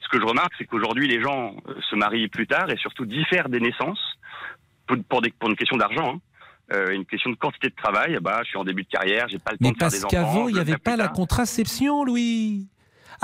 [0.00, 3.04] Ce que je remarque, c'est qu'aujourd'hui, les gens euh, se marient plus tard et surtout
[3.06, 4.18] diffèrent des naissances
[4.86, 6.14] pour, pour, des- pour une question d'argent.
[6.16, 6.20] hein.
[6.72, 9.38] Euh, une question de quantité de travail, bah, je suis en début de carrière, j'ai
[9.38, 10.08] pas le temps Mais de faire parce des enfants.
[10.32, 12.66] qu'avant, il n'y avait pas la contraception, Louis.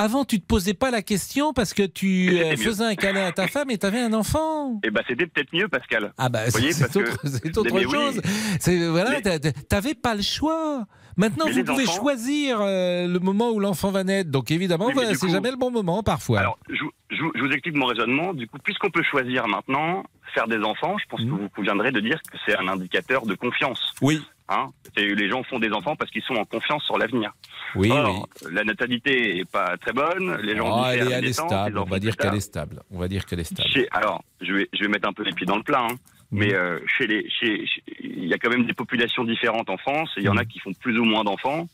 [0.00, 3.32] Avant, tu te posais pas la question parce que tu euh, faisais un câlin à
[3.32, 4.80] ta femme et tu avais un enfant.
[4.84, 6.12] Eh ben, c'était peut-être mieux, Pascal.
[6.16, 7.82] Ah bah c'est que- autre, oui.
[7.82, 8.22] chose.
[8.60, 10.86] C'est voilà, Mais- t'avais pas le choix.
[11.16, 14.30] Maintenant, Mais vous pouvez enfants- choisir euh, le moment où l'enfant va naître.
[14.30, 16.38] Donc évidemment, Oui, voilà, c'est coup- jamais le bon moment parfois.
[16.38, 18.34] Alors, je, vous- je vous- je vous explique mon raisonnement.
[18.34, 21.98] Du coup, puisqu'on peut choisir maintenant faire des enfants, je pense que vous conviendrez de
[21.98, 23.80] dire que c'est un indicateur de confiance.
[24.00, 24.06] Mmh.
[24.06, 24.22] Oui.
[24.50, 27.32] Hein les gens font des enfants parce qu'ils sont en confiance sur l'avenir.
[27.74, 30.36] Oui, Or, la natalité est pas très bonne.
[30.42, 31.78] Les gens Oh, elle est, elle est stable.
[31.78, 32.82] On va dire qu'elle est stable.
[32.90, 33.68] On va dire qu'elle est stable.
[33.68, 35.94] Chez- alors, je vais, je vais mettre un peu les pieds dans le plat, hein.
[36.30, 36.38] Mmh.
[36.38, 39.76] mais euh, chez les, chez, chez- il y a quand même des populations différentes en
[39.78, 40.10] France.
[40.16, 40.38] Il y en Mmh.
[40.38, 41.66] a qui font plus ou moins d'enfants.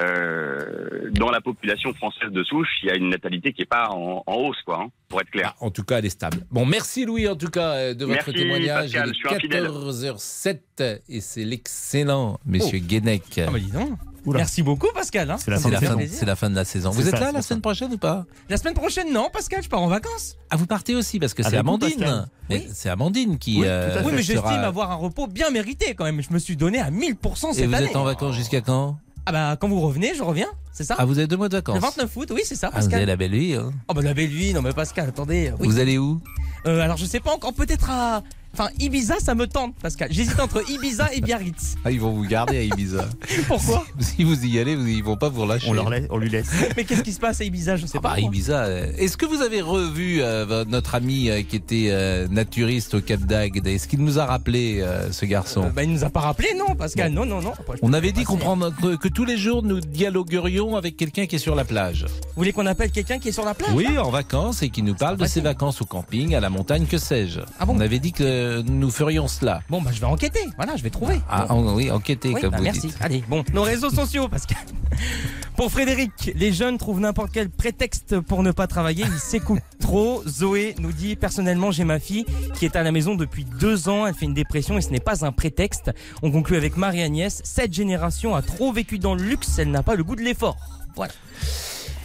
[0.00, 3.88] Euh, dans la population française de souche, il y a une natalité qui est pas
[3.90, 5.54] en, en hausse, quoi, hein, pour être clair.
[5.60, 6.38] En tout cas, elle est stable.
[6.50, 8.92] Bon, merci Louis en tout cas euh, de votre Merci, témoignage.
[8.92, 9.66] Pascal, Il est infidèle.
[9.68, 13.22] 14h07 et c'est l'excellent Monsieur Guénec.
[13.46, 13.90] Ah bah dis donc.
[14.26, 15.30] Merci beaucoup Pascal.
[15.30, 15.36] hein.
[15.38, 16.18] C'est la, fin, plaisir.
[16.18, 16.92] c'est la fin de la saison.
[16.92, 18.24] C'est Vous êtes ça, là c'est la semaine prochaine ou pas?
[18.48, 20.36] La semaine prochaine, non, Pascal, je pars en vacances.
[20.48, 22.26] Ah, vous partez aussi parce que c'est Avec vous, Amandine.
[22.48, 23.58] Mais C'est Amandine qui.
[23.60, 26.22] oui, euh, oui, mais j'estime sera- avoir un repos bien mérité quand même.
[26.22, 27.86] Je me suis donné à 1000% cette Et vous année.
[27.90, 28.98] êtes en vacances jusqu'à quand?
[29.26, 31.56] Ah bah quand vous revenez, je reviens, c'est ça Ah, vous avez deux mois de
[31.56, 33.54] vacances Le 29 août, oui, c'est ça, Ah, vous avez la belle vie.
[33.54, 33.72] hein.
[33.88, 35.52] Oh bah la belle vie, non mais Pascal, attendez.
[35.58, 35.66] oui.
[35.66, 36.20] Vous allez où?
[36.66, 38.22] Euh, Alors je sais pas encore, peut-être à
[38.56, 40.08] Enfin, Ibiza, ça me tente, Pascal.
[40.12, 41.74] J'hésite entre Ibiza et Biarritz.
[41.84, 43.04] Ah, ils vont vous garder à Ibiza.
[43.48, 45.68] Pourquoi si, si vous y allez, vous- ils vont pas vous relâcher.
[45.68, 46.50] On, leur laisse- on lui laisse.
[46.76, 48.12] Mais qu'est-ce qui se passe à Ibiza Je sais pas.
[48.16, 48.28] Ah, moi.
[48.28, 48.64] Ibiza.
[48.64, 53.00] euh, Est-ce que vous avez revu euh, notre ami euh, qui était euh, naturiste au
[53.00, 53.66] Cap d'Agde?
[53.66, 55.72] Est-ce qu'il nous a rappelé euh, ce garçon?
[55.74, 57.12] Bah, il nous a pas rappelé, non, Pascal.
[57.12, 57.52] Non, non, non.
[57.58, 61.26] Après, On avait dit qu'on prend- que, que tous les jours nous dialoguerions avec quelqu'un
[61.26, 62.04] qui est sur la plage.
[62.04, 63.72] Vous voulez qu'on appelle quelqu'un qui est sur la plage?
[63.74, 66.86] Oui, en vacances et qui nous parle de ses vacances au camping, à la montagne,
[66.86, 67.40] que sais-je.
[67.66, 69.60] On avait dit que nous ferions cela.
[69.68, 70.40] Bon, bah, je vais enquêter.
[70.56, 71.20] Voilà, je vais trouver.
[71.30, 71.74] Ah, Bon.
[71.74, 72.80] oui, enquêter, Oui, comme bah, vous merci.
[72.88, 72.96] dites.
[73.00, 74.58] Allez, bon, nos réseaux sociaux, Pascal.
[75.56, 79.04] Pour Frédéric, les jeunes trouvent n'importe quel prétexte pour ne pas travailler.
[79.06, 80.22] Ils s'écoutent trop.
[80.26, 84.04] Zoé nous dit personnellement, j'ai ma fille qui est à la maison depuis deux ans.
[84.04, 85.92] Elle fait une dépression et ce n'est pas un prétexte.
[86.24, 87.40] On conclut avec Marie-Agnès.
[87.44, 89.58] Cette génération a trop vécu dans le luxe.
[89.60, 90.56] Elle n'a pas le goût de l'effort.
[90.96, 91.12] Voilà.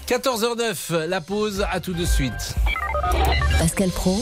[0.07, 2.55] 14h09, la pause, à tout de suite.
[3.59, 4.21] Pascal Pro,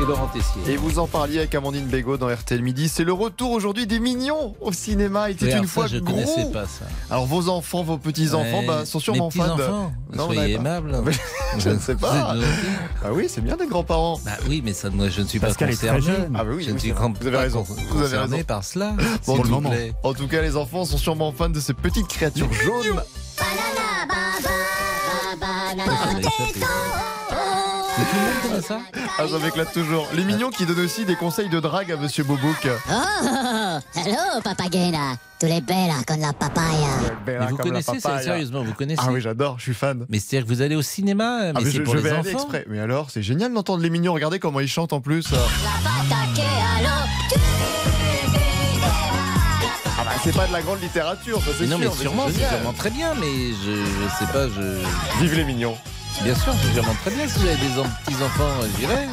[0.00, 0.74] Et Laurent Tessier.
[0.74, 2.88] Et vous en parliez avec Amandine Bégaud dans RTL Midi.
[2.88, 5.28] C'est le retour aujourd'hui des mignons au cinéma.
[5.30, 6.14] Il était une ça, fois je gros.
[6.14, 6.84] connaissais pas ça.
[7.10, 9.56] Alors vos enfants, vos petits-enfants Ouais, bah, sont sûrement fans.
[9.56, 11.02] de- petits-enfants, vous soyez aimables.
[11.58, 12.36] je ne sais pas.
[13.04, 14.20] Ah oui, c'est bien des grands-parents.
[14.24, 16.16] Bah oui, mais ça, moi, je ne suis Pascal pas est très concerné.
[16.18, 16.32] jeune.
[16.38, 16.92] Ah bah oui, je oui, suis.
[16.92, 17.62] Vous avez raison.
[17.90, 18.42] Vous avez raison.
[18.44, 18.92] par cela.
[19.26, 19.70] Bon, s'il le vous moment.
[19.70, 19.92] plaît.
[20.04, 23.02] En tout cas, les enfants sont sûrement fans de ces petites créatures jaunes.
[28.04, 28.78] Tout le monde connaît ça
[29.18, 30.06] Ah, ça m'éclate toujours.
[30.14, 32.66] Les mignons qui donnent aussi des conseils de drague à Monsieur Bobouk.
[32.66, 32.92] Oh,
[33.96, 35.16] hello, papagena.
[35.40, 36.88] Tu es bella con la papaya.
[37.26, 40.04] Mais vous connaissez ça, sérieusement, vous connaissez Ah oui, j'adore, je suis fan.
[40.08, 42.02] Mais c'est-à-dire que vous allez au cinéma, mais Ah, mais c'est je, pour je les
[42.04, 42.20] vais enfants.
[42.22, 42.64] aller exprès.
[42.68, 44.14] Mais alors, c'est génial d'entendre les mignons.
[44.14, 45.26] Regardez comment ils chantent en plus.
[50.00, 51.90] Ah bah, c'est pas de la grande littérature, ça c'est Mais non, sûr.
[51.94, 53.26] mais sûrement, c'est c'est sûrement très bien, mais
[53.64, 55.20] je, je sais pas, je.
[55.20, 55.76] Vive les mignons.
[56.22, 57.28] Bien sûr, c'est sûrement très bien.
[57.28, 59.08] Si j'avais des en- petits-enfants, j'irais.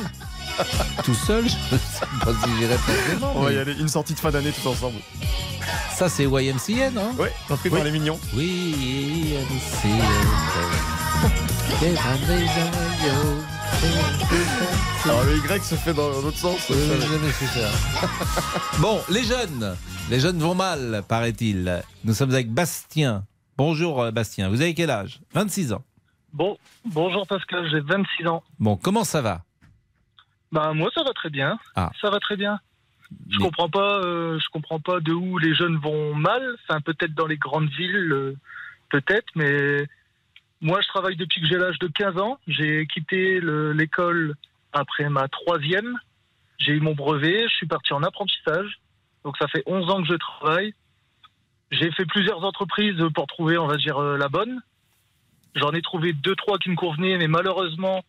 [1.03, 3.33] Tout seul, je ne sais pas si j'irais forcément.
[3.35, 4.97] On va mais y aller, une sortie de fin d'année tous ensemble.
[5.95, 8.19] Ça, c'est YMCA, non Oui, repris par les mignons.
[8.33, 10.05] Oui, YMCA.
[15.03, 16.59] Alors le Y se fait dans l'autre sens.
[16.69, 16.75] Oui.
[18.79, 19.75] Bon, les jeunes.
[20.09, 21.83] Les jeunes vont mal, paraît-il.
[22.03, 23.23] Nous sommes avec Bastien.
[23.57, 24.49] Bonjour, euh, Bastien.
[24.49, 25.19] Vous avez quel âge?
[25.33, 25.83] 26 ans.
[26.36, 28.43] Bon, bonjour Pascal, j'ai 26 ans.
[28.59, 29.41] Bon, comment ça va
[30.51, 31.57] Bah moi ça va très bien.
[31.75, 31.91] Ah.
[32.01, 32.59] Ça va très bien.
[33.29, 36.55] Je comprends pas, euh, je comprends pas de où les jeunes vont mal.
[36.67, 38.36] Enfin peut-être dans les grandes villes, euh,
[38.89, 39.86] peut-être, mais
[40.59, 42.38] moi je travaille depuis que j'ai l'âge de 15 ans.
[42.47, 44.36] J'ai quitté le- l'école
[44.73, 45.97] après ma troisième.
[46.57, 48.79] J'ai eu mon brevet, je suis parti en apprentissage.
[49.23, 50.73] Donc ça fait 11 ans que je travaille.
[51.71, 54.61] J'ai fait plusieurs entreprises pour trouver, on va dire, euh, la bonne.
[55.55, 58.03] J'en ai trouvé deux, trois qui me convenaient, mais malheureusement,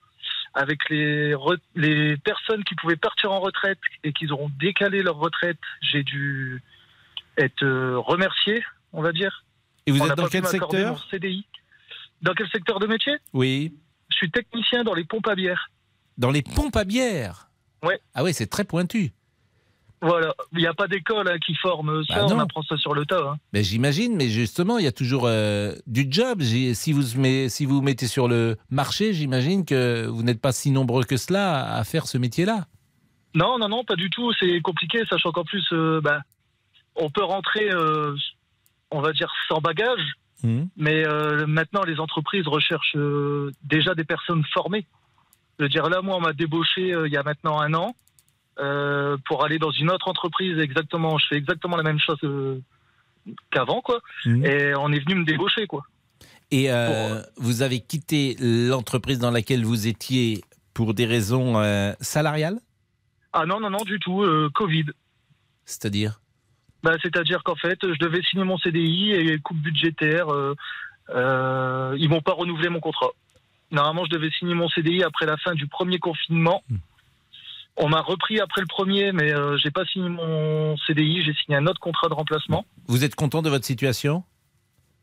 [0.55, 1.35] avec les,
[1.75, 6.63] les personnes qui pouvaient partir en retraite et qui auront décalé leur retraite, j'ai dû
[7.39, 9.45] être euh, remercié, on va dire.
[9.87, 11.47] Et vous On êtes dans quel secteur mon CDI.
[12.23, 13.15] Dans quel secteur de métier?
[13.33, 13.75] Oui.
[14.11, 15.71] Je suis technicien dans les pompes à bière.
[16.19, 17.49] Dans les pompes à bière?
[17.83, 18.01] Ouais.
[18.15, 19.13] Ah oui, c'est très pointu.
[20.03, 22.93] Voilà, il n'y a pas d'école hein, qui forme ça, Bah on apprend ça sur
[22.95, 23.31] le tas.
[23.31, 23.37] hein.
[23.55, 26.43] Mais j'imagine, mais justement, il y a toujours euh, du job.
[26.43, 30.71] Si vous, met- si vous mettez sur le marché, j'imagine que vous n'êtes pas si
[30.71, 32.67] nombreux que cela à faire ce métier-là.
[33.35, 34.33] Non, non, non, pas du tout.
[34.39, 36.21] C'est compliqué, sachant qu'en plus, euh, bah,
[36.95, 38.15] on peut rentrer, euh,
[38.91, 40.01] on va dire, sans bagage,
[40.77, 44.87] mais euh, maintenant, les entreprises recherchent euh, déjà des personnes formées.
[45.59, 47.95] Je veux dire, là, moi, on m'a débauché euh, il y a maintenant un an
[48.59, 50.59] euh, pour aller dans une autre entreprise.
[50.59, 52.59] Exactement, je fais exactement la même chose euh,
[53.51, 54.01] qu'avant, quoi.
[54.25, 55.83] Et on est venu me débaucher, quoi.
[56.51, 60.43] Et euh, vous avez quitté l'entreprise dans laquelle vous étiez
[60.75, 61.55] pour des raisons
[62.01, 62.59] salariales?
[63.33, 64.25] Ah non, non, non, du tout.
[64.55, 64.87] Covid.
[65.65, 66.21] C'est-à-dire?
[66.83, 70.29] Bah, C'est-à-dire qu'en fait, je devais signer mon CDI et coupe budgétaire,
[71.11, 73.11] ils m'ont pas renouvelé mon contrat.
[73.71, 76.63] Normalement, je devais signer mon CDI après la fin du premier confinement.
[77.77, 81.59] On m'a repris après le premier, mais euh, j'ai pas signé mon CDI, j'ai signé
[81.59, 82.65] un autre contrat de remplacement.
[82.87, 84.25] Vous êtes content de votre situation?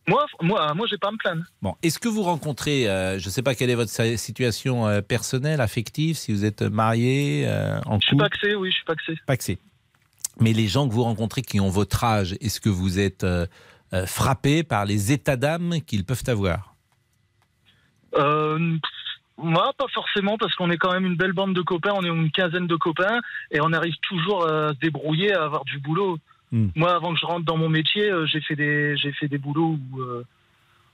[0.08, 1.44] Moi, moi, moi, j'ai pas à me plaindre.
[1.62, 5.02] Bon, est-ce que vous rencontrez, euh, je ne sais pas quelle est votre situation euh,
[5.02, 8.24] personnelle, affective, si vous êtes marié, euh, en Je suis couple?
[8.30, 9.14] paxé, oui, je suis paxé.
[9.28, 9.60] Paxé.
[10.42, 13.46] Mais les gens que vous rencontrez qui ont votre âge, est-ce que vous êtes euh,
[13.94, 16.76] euh, frappé par les états d'âme qu'ils peuvent avoir?
[18.16, 18.78] Euh,
[19.38, 22.08] moi, pas forcément, parce qu'on est quand même une belle bande de copains, on est
[22.10, 23.20] une quinzaine de copains,
[23.52, 26.18] et on arrive toujours à se débrouiller, à avoir du boulot.
[26.52, 26.68] Hmm.
[26.76, 29.40] Moi, avant que je rentre dans mon métier, euh, j'ai fait des, j'ai fait des
[29.40, 30.24] boulots où, euh,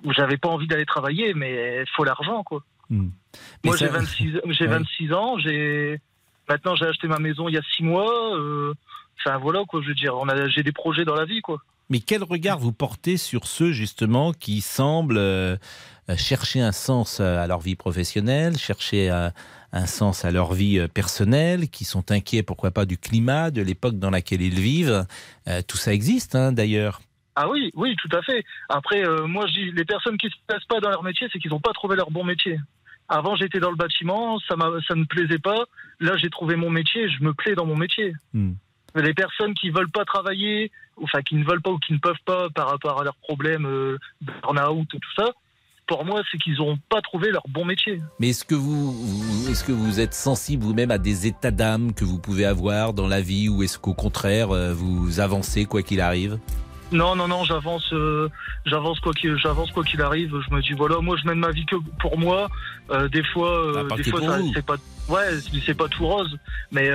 [0.05, 2.63] où j'avais pas envie d'aller travailler, mais il faut l'argent, quoi.
[2.89, 3.09] Hmm.
[3.63, 4.71] Moi, Mais j'ai ça- 26, j'ai Ouais.
[4.71, 5.99] 26 ans, j'ai,
[6.47, 8.73] maintenant, j'ai acheté ma maison il y a 6 mois, euh,
[9.19, 11.61] enfin, voilà, quoi, je veux dire, on a, j'ai des projets dans la vie, quoi.
[11.89, 15.57] Mais quel regard vous portez sur ceux justement qui semblent euh,
[16.17, 19.09] chercher un sens à leur vie professionnelle, chercher
[19.71, 23.61] un sens à leur vie euh, personnelle, qui sont inquiets pourquoi pas du climat, de
[23.61, 25.05] l'époque dans laquelle ils vivent?
[25.47, 27.01] Euh, Tout ça existe hein, d'ailleurs.
[27.35, 28.43] Ah oui, oui, tout à fait.
[28.67, 31.39] Après, euh, moi, je dis, les personnes qui se plaisent pas dans leur métier, c'est
[31.39, 32.59] qu'ils n'ont pas trouvé leur bon métier.
[33.07, 34.55] Avant, j'étais dans le bâtiment, ça,
[34.87, 35.65] ça ne me plaisait pas.
[35.99, 38.13] Là, j'ai trouvé mon métier, je me plais dans mon métier.
[38.33, 38.53] Hmm.
[39.01, 40.71] Les personnes qui veulent pas travailler,
[41.01, 43.65] enfin qui ne veulent pas ou qui ne peuvent pas par rapport à leurs problèmes
[43.65, 45.31] euh, burn-out et tout ça,
[45.87, 47.99] pour moi, c'est qu'ils n'ont pas trouvé leur bon métier.
[48.19, 51.93] Mais est-ce que vous, vous- est-ce que vous êtes sensible vous-même à des états d'âme
[51.93, 55.81] que vous pouvez avoir dans la vie, ou est-ce qu'au contraire euh, vous avancez quoi
[55.81, 56.37] qu'il arrive?
[56.91, 58.29] Non, non, non, j'avance, euh,
[58.65, 60.33] j'avance quoi qu'il, j'avance quoi qu'il arrive.
[60.47, 62.49] Je me dis voilà, moi je mène ma vie que pour moi.
[62.91, 64.21] Euh, des fois, euh, Bah, des fois
[64.55, 64.75] c'est pas,
[65.07, 66.35] ouais, c'est- pas tout rose,
[66.71, 66.89] mais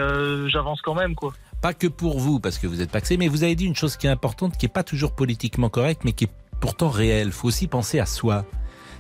[0.48, 1.32] j'avance quand même quoi.
[1.65, 3.97] Pas que pour vous, parce que vous êtes paxé, mais vous avez dit une chose
[3.97, 7.33] qui est importante, qui est pas toujours politiquement correcte, mais qui est pourtant réelle.
[7.33, 8.45] faut aussi penser à soi.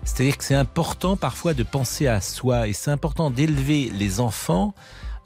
[0.02, 4.74] C'est-à-dire que c'est important parfois de penser à soi, et c'est important d'élever les enfants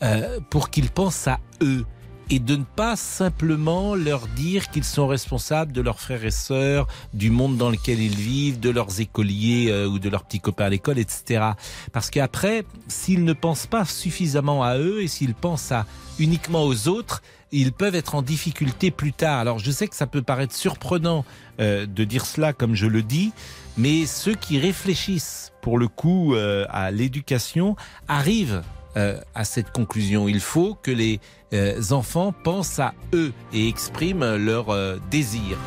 [0.02, 1.86] euh, pour qu'ils pensent à eux
[2.30, 6.86] et de ne pas simplement leur dire qu'ils sont responsables de leurs frères et sœurs,
[7.14, 10.66] du monde dans lequel ils vivent, de leurs écoliers euh, ou de leurs petits copains
[10.66, 11.52] à l'école, etc.
[11.92, 15.72] Parce qu'après, s'ils ne pensent pas suffisamment à eux et s'ils pensent
[16.18, 19.38] uniquement aux autres, ils peuvent être en difficulté plus tard.
[19.38, 21.24] Alors je sais que ça peut paraître surprenant
[21.60, 23.32] euh, de dire cela comme je le dis,
[23.76, 27.76] mais ceux qui réfléchissent pour le coup euh, à l'éducation
[28.06, 28.62] arrivent
[28.96, 30.28] euh, à cette conclusion.
[30.28, 31.20] Il faut que les
[31.52, 35.58] euh, enfants pensent à eux et expriment leur euh, désir.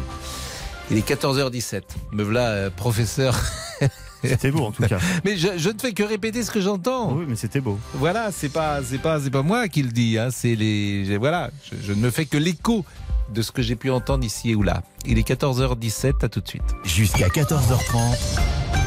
[0.89, 1.81] Il est 14h17.
[2.11, 3.39] Me voilà, euh, professeur.
[4.23, 4.99] C'était beau en tout cas.
[5.25, 7.13] Mais je, je ne fais que répéter ce que j'entends.
[7.13, 7.79] Oui, mais c'était beau.
[7.95, 10.19] Voilà, c'est pas, c'est pas, c'est pas moi qui le dis.
[10.19, 12.85] Hein, c'est les, voilà, je, je ne me fais que l'écho
[13.33, 14.83] de ce que j'ai pu entendre ici ou là.
[15.05, 16.23] Il est 14h17.
[16.23, 16.61] À tout de suite.
[16.83, 18.39] Jusqu'à 14h30.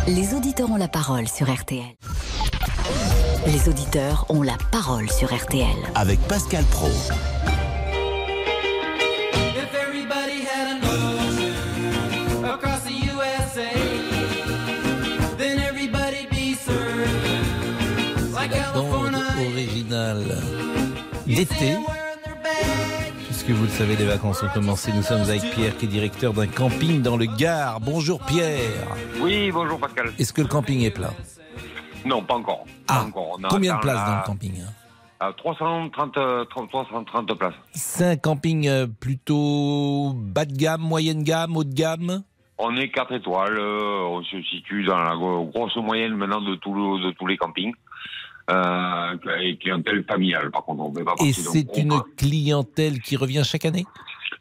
[0.06, 1.82] Les auditeurs ont la parole sur RTL.
[3.46, 5.66] Les auditeurs ont la parole sur RTL.
[5.94, 6.88] Avec Pascal Pro.
[19.46, 20.24] Originale
[21.26, 21.76] d'été.
[23.26, 24.90] Puisque vous le savez, les vacances ont commencé.
[24.92, 27.80] Nous sommes avec Pierre, qui est directeur d'un camping dans le Gard.
[27.80, 28.96] Bonjour Pierre.
[29.20, 30.12] Oui, bonjour Pascal.
[30.18, 31.12] Est-ce que le camping est plein
[32.04, 32.64] Non, pas encore.
[32.86, 33.36] Pas encore.
[33.38, 34.70] On Ah, Combien de places la- dans le camping hein
[35.20, 37.54] à 330, euh, 30, 330 places.
[37.72, 42.22] C'est un camping euh, plutôt bas de gamme, moyenne gamme, haut de gamme
[42.58, 46.56] On est 4 étoiles, euh, on se situe dans la gro- grosse moyenne maintenant de,
[46.56, 47.72] tout le- de tous les campings.
[48.50, 53.42] Euh, et clientèle familiale, par contre, on ne pas Et c'est une clientèle qui revient
[53.44, 53.86] chaque année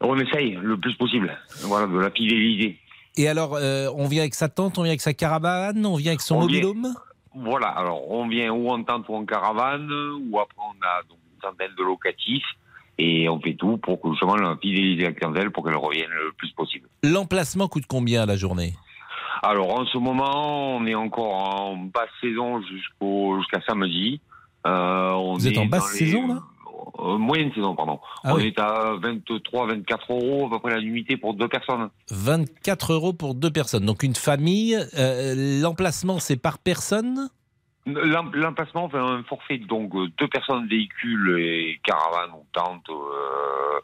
[0.02, 1.34] On essaye le plus possible.
[1.62, 2.78] Voilà, de la fidélité.
[3.16, 6.10] Et alors, euh, on vient avec sa tente, on vient avec sa caravane, on vient
[6.10, 6.94] avec son mobilhome
[7.36, 9.90] Voilà, alors on vient ou en tente ou en caravane,
[10.30, 12.44] ou après on a donc une centaine de locatifs,
[12.98, 16.50] et on fait tout pour que justement fidéliser la clientèle pour qu'elle revienne le plus
[16.52, 16.88] possible.
[17.02, 18.74] L'emplacement coûte combien à la journée?
[19.42, 24.20] Alors en ce moment, on est encore en basse saison jusqu'au jusqu'à samedi.
[24.66, 26.40] Euh, on Vous êtes en basse les- saison, là?
[26.98, 27.98] Euh, Moyenne saison, pardon.
[28.22, 28.46] Ah on oui.
[28.46, 31.88] est à 23-24 euros à peu près la nuitée pour deux personnes.
[32.10, 33.84] 24 euros pour deux personnes.
[33.84, 37.28] Donc une famille, euh, l'emplacement c'est par personne?
[37.86, 42.88] L'em- L'emplacement fait un forfait, donc euh, deux personnes véhicules et caravane ou tente.
[42.88, 43.80] euh,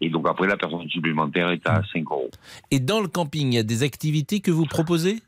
[0.00, 2.30] et donc après la personne supplémentaire est à 5 euros.
[2.70, 5.20] Et dans le camping, il y a des activités que vous proposez?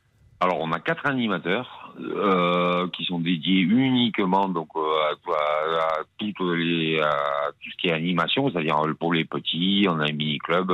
[0.42, 6.04] Alors, on a quatre animateurs euh, qui sont dédiés uniquement donc euh, à, à- à
[6.18, 10.12] toutes les, à tout ce qui est animation, c'est-à-dire pour les petits, on a un
[10.12, 10.72] mini club,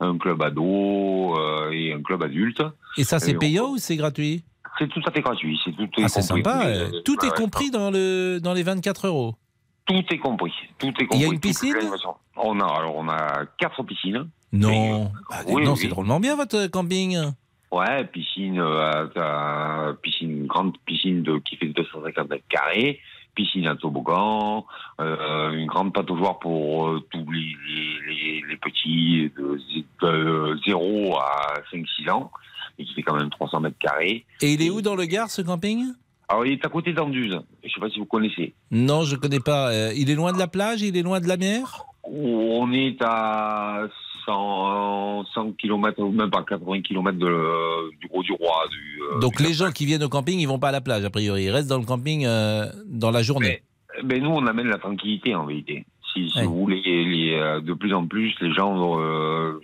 [0.00, 2.62] un club ado euh, et un club adulte.
[2.96, 4.44] Et ça c'est on- payant ou c'est gratuit?
[4.78, 6.42] C'est tout à fait gratuit, c'est tout est Ah, c'est compris.
[6.42, 6.66] sympa.
[7.04, 9.34] Tout est compris dans, le, dans les 24 euros.
[9.84, 10.54] Tout est compris.
[10.78, 11.18] Tout est compris.
[11.18, 11.74] Il y a une piscine?
[12.36, 14.30] On a alors on a quatre piscines.
[14.54, 15.10] Non.
[15.28, 15.78] Bah, oui, non, oui.
[15.82, 17.18] c'est drôlement bien votre camping.
[17.72, 23.00] Ouais, piscine, euh, piscine, grande piscine de, qui fait 250 mètres carrés,
[23.34, 24.66] piscine à toboggan,
[25.00, 29.58] euh, une grande pataugeoire pour euh, tous les, les, les- les petits de,
[30.02, 32.30] de 0 à 5-6 ans,
[32.78, 34.26] et qui fait quand même 300 mètres carrés.
[34.42, 35.86] Et il est où dans le Gard ce camping?
[36.28, 38.52] Alors, il est à côté d'Anduze, je sais pas si vous connaissez.
[38.70, 39.70] Non, je connais pas.
[39.72, 41.84] Euh, il est loin de la plage Il est loin de la mer?
[42.04, 43.84] On est à
[44.26, 48.64] 100, 100 km ou même pas 80 km de, du Gros du Roi.
[48.70, 51.04] Du, euh, Donc les gens qui viennent au camping, ils vont pas à la plage
[51.04, 51.44] a priori.
[51.44, 53.62] Ils restent dans le camping euh, dans la journée.
[54.04, 55.84] Mais nous, on amène la tranquillité en vérité.
[56.14, 59.58] Si, si vous voulez, les- euh, de plus en plus, les gens, euh,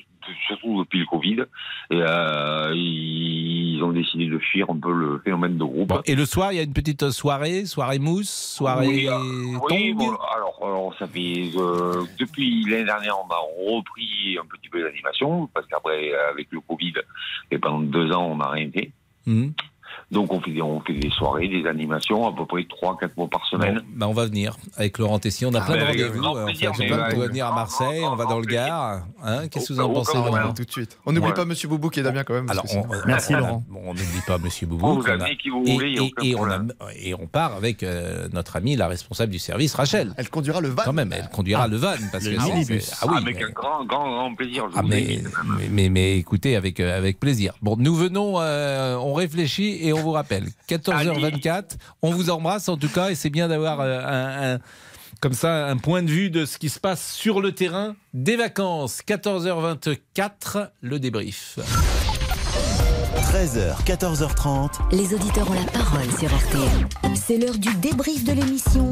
[0.47, 1.45] surtout depuis le Covid,
[1.91, 5.93] et, euh, ils ont décidé de fuir un peu le phénomène de groupe.
[6.07, 9.93] Et le soir, il y a une petite soirée, soirée mousse, soirée Oui, euh, oui,
[9.95, 14.83] bon, alors, alors, ça fait euh, depuis l'année dernière, on a repris un petit peu
[14.83, 16.95] d'animation parce qu'après avec le Covid,
[17.51, 18.91] et pendant deux ans, on n'a rien fait.
[19.27, 19.53] Mhm.
[20.11, 23.29] Donc on fait, des, on fait des soirées, des animations, à peu près 3-4 mois
[23.29, 23.83] par semaine.
[23.95, 25.47] Bah, on va venir avec Laurent Tessier.
[25.47, 26.25] On a Ah, plein de bah, rendez-vous.
[26.25, 29.03] Euh, plaisir, euh, on doit venir à Marseille, on va dans le Gard.
[29.23, 30.55] Hein, Qu'est-ce que vous en pensez, Laurent.
[30.55, 30.99] Tout de suite.
[31.05, 31.35] On n'oublie Ouais.
[31.35, 32.49] pas Monsieur Boubou qui est Damien quand même.
[32.49, 33.35] Alors, on, Merci.
[33.35, 33.63] Laurent.
[33.69, 34.95] Bon, on n'oublie pas Monsieur Boubou.
[34.95, 36.73] Vous qu'on amenez qui vous et, voulez, on a- problème.
[36.99, 40.15] et on part avec euh, notre amie, la responsable du service, Rachel.
[40.17, 40.83] Elle conduira le van.
[40.87, 41.93] Quand même, elle conduira le van.
[42.13, 42.93] Parce Le que c'est- minibus.
[43.03, 44.65] ah oui, avec un grand, grand, grand plaisir.
[44.75, 45.21] Ah, mais,
[45.59, 47.53] mais, mais, mais écoutez, avec, euh, avec plaisir.
[47.61, 50.47] Bon, nous venons, euh, on réfléchit et on vous rappelle.
[50.69, 51.65] 14h24,
[52.03, 54.59] on vous embrasse en tout cas et c'est bien d'avoir euh, un, un-
[55.21, 58.37] comme ça un point de vue de ce qui se passe sur le terrain des
[58.37, 59.01] vacances.
[59.07, 61.59] 14h24, le débrief.
[63.33, 64.71] 13h, 14h30.
[64.93, 67.15] Les auditeurs ont la parole sur RTL.
[67.15, 68.89] C'est l'heure du débrief de l'émission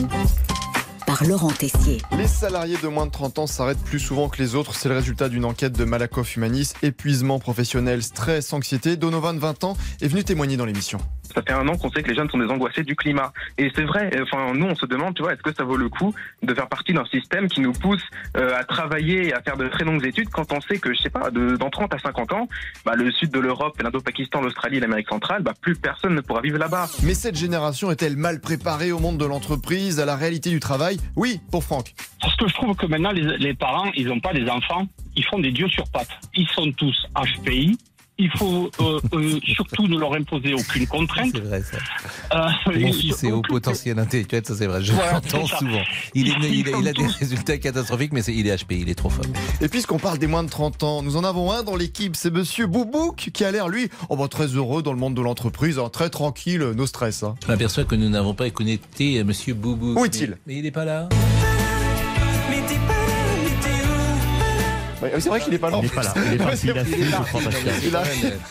[1.06, 1.98] par Laurent Tessier.
[2.18, 4.74] Les salariés de moins de 30 ans s'arrêtent plus souvent que les autres.
[4.74, 6.72] C'est le résultat d'une enquête de Malakoff Humanis.
[6.82, 8.96] Épuisement professionnel, stress, anxiété.
[8.96, 10.98] Donovan, 20 ans, est venu témoigner dans l'émission.
[11.34, 13.32] Ça fait un an qu'on sait que les jeunes sont des angoissés du climat.
[13.58, 15.88] Et c'est vrai, enfin, nous, on se demande, tu vois, est-ce que ça vaut le
[15.88, 18.02] coup de faire partie d'un système qui nous pousse
[18.36, 21.02] euh, à travailler et à faire de très longues études quand on sait que, je
[21.02, 22.48] sais pas, de, dans 30 à 50 ans,
[22.84, 26.40] bah, le sud de l'Europe, l'Indo-Pakistan, l'Australie et l'Amérique centrale, bah, plus personne ne pourra
[26.40, 26.88] vivre là-bas.
[27.02, 30.98] Mais cette génération est-elle mal préparée au monde de l'entreprise, à la réalité du travail?
[31.16, 31.94] Oui, pour Franck.
[32.20, 35.24] Parce que je trouve que maintenant, les, les parents, ils n'ont pas des enfants, ils
[35.24, 36.08] font des dieux sur pattes.
[36.34, 37.78] Ils sont tous HPI.
[38.18, 41.32] Il faut euh, euh, surtout ne leur imposer aucune contrainte.
[41.34, 41.76] C'est vrai ça.
[42.34, 42.48] Euh,
[42.80, 45.82] Mon ils- fils est au potentiel intellectuel, ça c'est vrai, je Voilà, l'entends souvent.
[46.14, 48.72] Il, est, Ils il, a- sont il a des résultats catastrophiques, mais il est HP,
[48.80, 49.26] il est trop fort.
[49.60, 52.30] Et puisqu'on parle des moins de 30 ans, nous en avons un dans l'équipe, c'est
[52.32, 55.78] monsieur Boubouk qui a l'air, lui, oh, bah, très heureux dans le monde de l'entreprise,
[55.78, 57.22] hein, très tranquille, euh, no stress.
[57.22, 57.34] hein.
[57.42, 59.92] Je m'aperçois que nous n'avons pas connecté Monsieur Boubou.
[60.00, 60.30] Où est-il?
[60.30, 61.08] Mais, mais il n'est pas là.
[65.02, 65.78] Ouais, c'est vrai qu'il est pas là.
[65.82, 66.14] Il est pas là.
[66.26, 67.72] Il est parti, il a fui, je crois, Pascal.
[67.84, 68.02] Il a-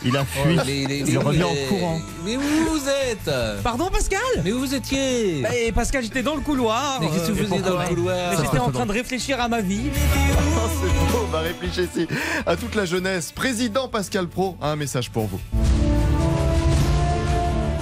[0.06, 0.56] Il a fui.
[0.66, 2.00] Mais il est- Il revient en courant.
[2.24, 3.30] Mais où vous êtes?
[3.64, 4.20] Pardon Pascal?
[4.43, 5.41] Mais où vous étiez?
[5.41, 7.00] Bah, et Pascal, j'étais dans le couloir.
[7.02, 8.32] Mais qu'est-ce que vous euh, faisiez dans le couloir?
[8.32, 9.89] Mais J'étais en train de réfléchir à ma vie.
[9.93, 12.08] Oh, c'est beau, bah réfléchissez.
[12.46, 15.39] À toute la jeunesse, président Pascal Pro a un message pour vous.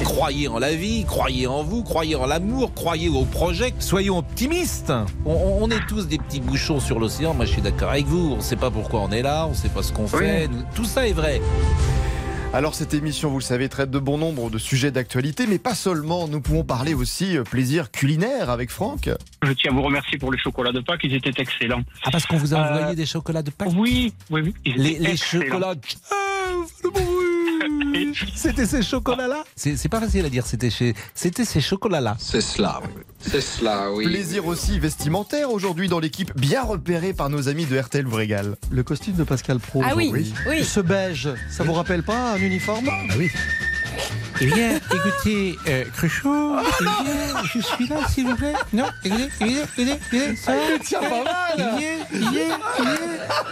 [0.04, 4.94] Croyez en la vie, croyez en vous, croyez en l'amour, croyez au projet, soyons optimistes.
[5.26, 8.38] On, est tous des petits bouchons sur l'océan, moi je suis d'accord avec vous, on
[8.38, 10.86] ne sait pas pourquoi on est là, on ne sait pas ce qu'on fait, tout
[10.86, 11.42] ça est vrai.
[12.54, 15.74] Alors cette émission, vous le savez, traite de bon nombre de sujets d'actualité, mais pas
[15.74, 16.28] seulement.
[16.28, 19.10] Nous pouvons parler aussi euh, plaisir culinaire avec Franck.
[19.42, 21.82] Je tiens à vous remercier pour les chocolats de Pâques, ils étaient excellents.
[22.06, 24.54] Ah parce qu'on vous a Euh, envoyé des chocolats de Pâques Oui, oui, oui.
[24.66, 25.44] ils Les, étaient les excellents.
[25.46, 25.76] chocolats...
[28.36, 30.94] C'était ces chocolats-là C'est c'est pas facile à dire, c'était chez...
[31.14, 32.16] c'était ces chocolats-là.
[32.20, 33.02] C'est cela, oui.
[33.20, 34.06] C'est cela, oui.
[34.06, 38.56] Plaisir aussi vestimentaire aujourd'hui dans l'équipe, bien repérée par nos amis de RTL vous régale.
[38.72, 39.82] Le costume de Pascal Pro.
[39.84, 40.12] Ah oui,
[40.48, 40.64] oui.
[40.64, 42.90] Ce beige, ça vous rappelle pas un uniforme?
[42.90, 43.30] Ah oui.
[44.42, 48.54] Eh bien, écoutez, euh, Cruchot, eh bien, je suis là, s'il vous plaît.
[48.74, 51.56] Non, écoutez, écoutez, écoutez, écoutez, ça va Il tient pas mal.
[51.58, 52.50] Il y est, il y est,
[52.80, 53.03] il y est.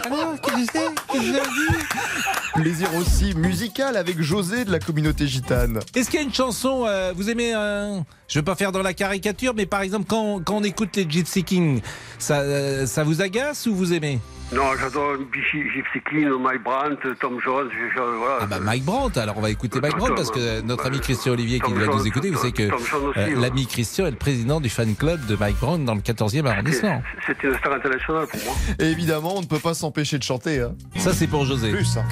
[0.04, 1.12] Alors, qu'est-ce que c'est?
[1.12, 5.80] Qu'est-ce Plaisir aussi musical avec José de la communauté gitane.
[5.94, 7.98] Est-ce qu'il y a une chanson, euh, vous aimez, euh,
[8.28, 11.08] je veux pas faire dans la caricature, mais par exemple, quand, quand on écoute les
[11.08, 11.80] Gypsy Kings,
[12.18, 14.20] ça, euh, ça vous agace ou vous aimez?
[14.52, 18.38] Non, j'adore Gypsy Gypsy King, Mike Brandt, Tom Jones, je- voilà.
[18.42, 21.32] Ah bah Mike Brandt, alors on va écouter Mike Brandt parce que notre ami Christian
[21.32, 23.34] Olivier qui va nous écouter, vous savez que euh, ouais.
[23.34, 27.02] l'ami Christian est le président du fan club de Mike Brandt dans le 14e arrondissement.
[27.26, 28.54] C'est une star internationale pour moi.
[28.78, 30.60] Et évidemment, on ne peut pas s'empêcher de chanter.
[30.60, 30.74] hein.
[30.96, 31.70] Ça c'est pour José.
[31.70, 31.96] Plus.
[31.96, 32.04] hein.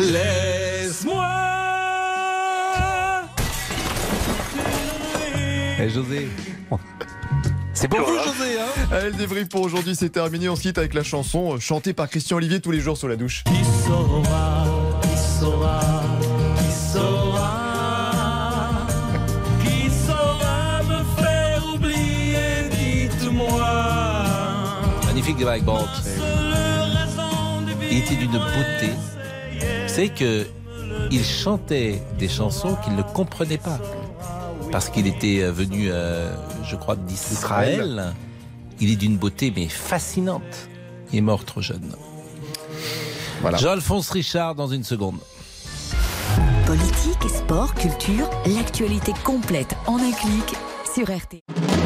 [0.00, 1.26] Laisse-moi
[5.78, 6.28] Eh José
[7.76, 10.48] C'est pour vous José hein Allez, le débrief pour aujourd'hui, c'est terminé.
[10.48, 13.06] On se quitte avec la chanson euh, chantée par Christian Olivier tous les jours sous
[13.06, 13.44] la douche.
[13.44, 14.64] Qui saura,
[15.02, 15.80] qui saura,
[16.56, 17.52] qui saura,
[19.62, 24.24] qui saura me faire oublier, dites-moi.
[25.04, 25.90] Magnifique de Mike Brandt.
[27.90, 28.94] Il était d'une beauté.
[29.86, 30.46] C'est que
[31.10, 33.78] il chantait des chansons qu'il ne comprenait pas.
[34.70, 36.34] Parce qu'il était euh, venu, euh,
[36.64, 38.14] je crois, d'Israël.
[38.80, 40.68] Il est d'une beauté mais fascinante.
[41.12, 41.94] Il est mort trop jeune.
[43.40, 43.58] Voilà.
[43.58, 45.18] Jean-Alphonse Richard dans une seconde.
[46.66, 50.54] Politique, sport, culture, l'actualité complète en un clic
[50.92, 51.75] sur RTL.